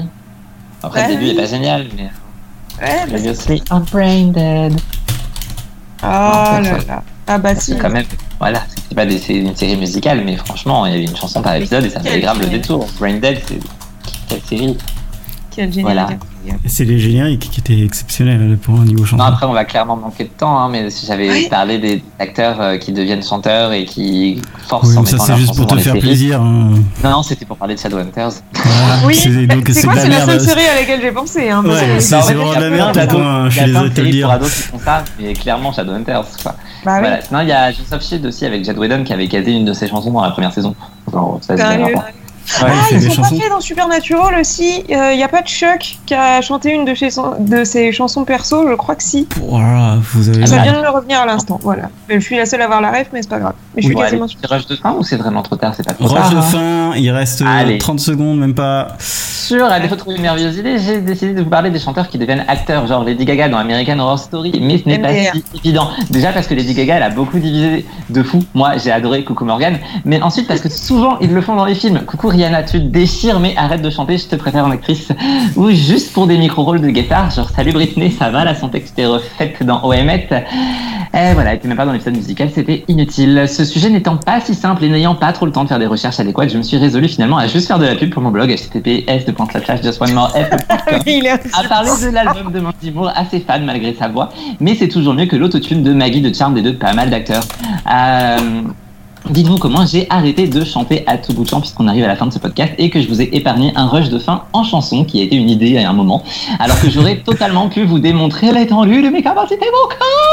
[0.82, 1.30] Après, Bah le début oui.
[1.32, 2.10] est pas génial, mais...
[2.82, 4.80] Ouais, Obviously, I'm brain dead.
[6.02, 7.02] Ah Non, là là.
[7.26, 7.72] Ah bah si.
[7.72, 8.04] C'est quand même...
[8.40, 11.54] Voilà, c'est pas des, une série musicale, mais franchement, il y avait une chanson par
[11.54, 12.86] épisode et ça valait grave le détour.
[12.98, 13.58] Brain dead, c'est...
[14.28, 14.76] Quelle série
[15.54, 15.92] Quel génial.
[15.94, 16.08] Voilà.
[16.64, 19.16] Et C'est les génériques qui étaient exceptionnels pour un niveau chanson.
[19.16, 21.46] Non, après, on va clairement manquer de temps, hein, mais si j'avais Oui.
[21.50, 25.56] parlé des acteurs euh, qui deviennent chanteurs et qui forcent Oui, en ça c'est juste
[25.56, 26.00] pour te faire séries.
[26.00, 26.40] plaisir.
[26.40, 26.70] hein.
[27.02, 28.30] Non, non, c'était pour parler de Shadowhunters.
[28.54, 29.06] Voilà.
[29.06, 31.48] Oui, C'est- donc c'est quoi la seule série à laquelle j'ai pensé.
[31.50, 33.64] Hein, Ouais, c'est- vraiment il y a de la merde, point, je il y a
[33.64, 34.26] suis désolé de te le séries dire.
[34.26, 36.54] pour ados qui font ça, mais clairement Shadowhunters, quoi.
[36.84, 37.00] Bah.
[37.00, 37.22] Voilà.
[37.22, 39.72] Sinon, il y a Joseph Shield aussi avec Jad Whedon qui avait casé une de
[39.72, 40.74] ses chansons dans la première saison.
[41.12, 41.62] Genre, ça, c'est
[42.46, 43.36] Il Ah, fait ils des ont chansons.
[43.36, 44.84] pas fait dans Supernatural aussi.
[44.88, 47.90] Il n'y a pas de Chuck qui a chanté une de, chez son- de ses
[47.92, 48.68] chansons perso.
[48.68, 49.26] Je crois que si.
[49.48, 50.46] Voilà, vous avez.
[50.46, 51.58] Ça vient de me revenir à l'instant.
[51.62, 51.88] Voilà.
[52.08, 53.54] Je suis la seule à avoir la ref, mais c'est pas grave.
[53.76, 53.96] Mais je suis.
[53.96, 56.30] Ouais, quasiment rush de fin ou c'est vraiment trop tard C'est pas trop Rush tard.
[56.30, 56.42] de hein.
[56.42, 57.78] fin, il reste euh, Allez.
[57.78, 58.88] 30 secondes, même pas.
[58.98, 62.08] Sur à défaut de trouver une merveilleuse idée, j'ai décidé de vous parler des chanteurs
[62.08, 65.44] qui deviennent acteurs, genre Lady Gaga dans American Horror Story, mais ce n'est pas si
[65.54, 65.90] évident.
[66.10, 68.42] Déjà parce que Lady Gaga, elle a beaucoup divisé de fou.
[68.54, 71.74] Moi, j'ai adoré Coucou Morgan, mais ensuite parce que souvent ils le font dans les
[71.74, 72.00] films.
[72.06, 75.08] Coucou Rihanna, tu te déchires, mais arrête de chanter, je te préfère en actrice.
[75.56, 78.86] Ou juste pour des micro-rôles de guitare, genre Salut Britney, ça va, la santé que
[78.88, 80.28] tu t'es refaite dans OMS.
[81.16, 83.44] Et voilà, et puis même pas dans l'épisode musical, c'était inutile.
[83.48, 85.86] Ce sujet n'étant pas si simple et n'ayant pas trop le temps de faire des
[85.86, 88.32] recherches adéquates, je me suis résolu finalement à juste faire de la pub pour mon
[88.32, 89.04] blog https
[91.54, 95.14] à parler de l'album de Mandy Moore, assez fan malgré sa voix, mais c'est toujours
[95.14, 97.44] mieux que l'autotune de Maggie de Charm des deux pas mal d'acteurs.
[97.92, 98.62] Euh,
[99.30, 102.16] Dites-vous comment j'ai arrêté de chanter à tout bout de champ puisqu'on arrive à la
[102.16, 104.64] fin de ce podcast et que je vous ai épargné un rush de fin en
[104.64, 106.22] chanson qui a été une idée à un moment,
[106.58, 110.24] alors que j'aurais totalement pu vous démontrer l'étendue de mes capacités vocales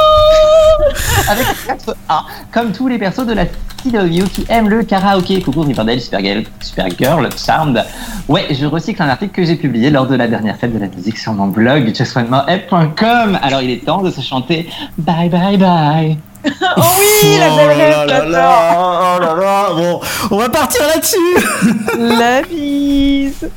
[1.29, 5.41] avec 4 A, comme tous les persos de la CW qui aiment le karaoké.
[5.41, 7.85] Coucou Riverdale, Supergirl, Supergirl, Charmed.
[8.27, 10.87] Ouais, je recycle un article que j'ai publié lors de la dernière fête de la
[10.87, 13.39] musique sur mon blog justonemoreF.com.
[13.41, 14.67] Alors il est temps de se chanter
[14.97, 16.17] Bye Bye Bye.
[16.43, 18.29] Oh oui, la Oh belle là j'adore.
[18.29, 19.99] là, oh là là, bon,
[20.31, 21.37] on va partir là-dessus.
[21.97, 23.49] La bise.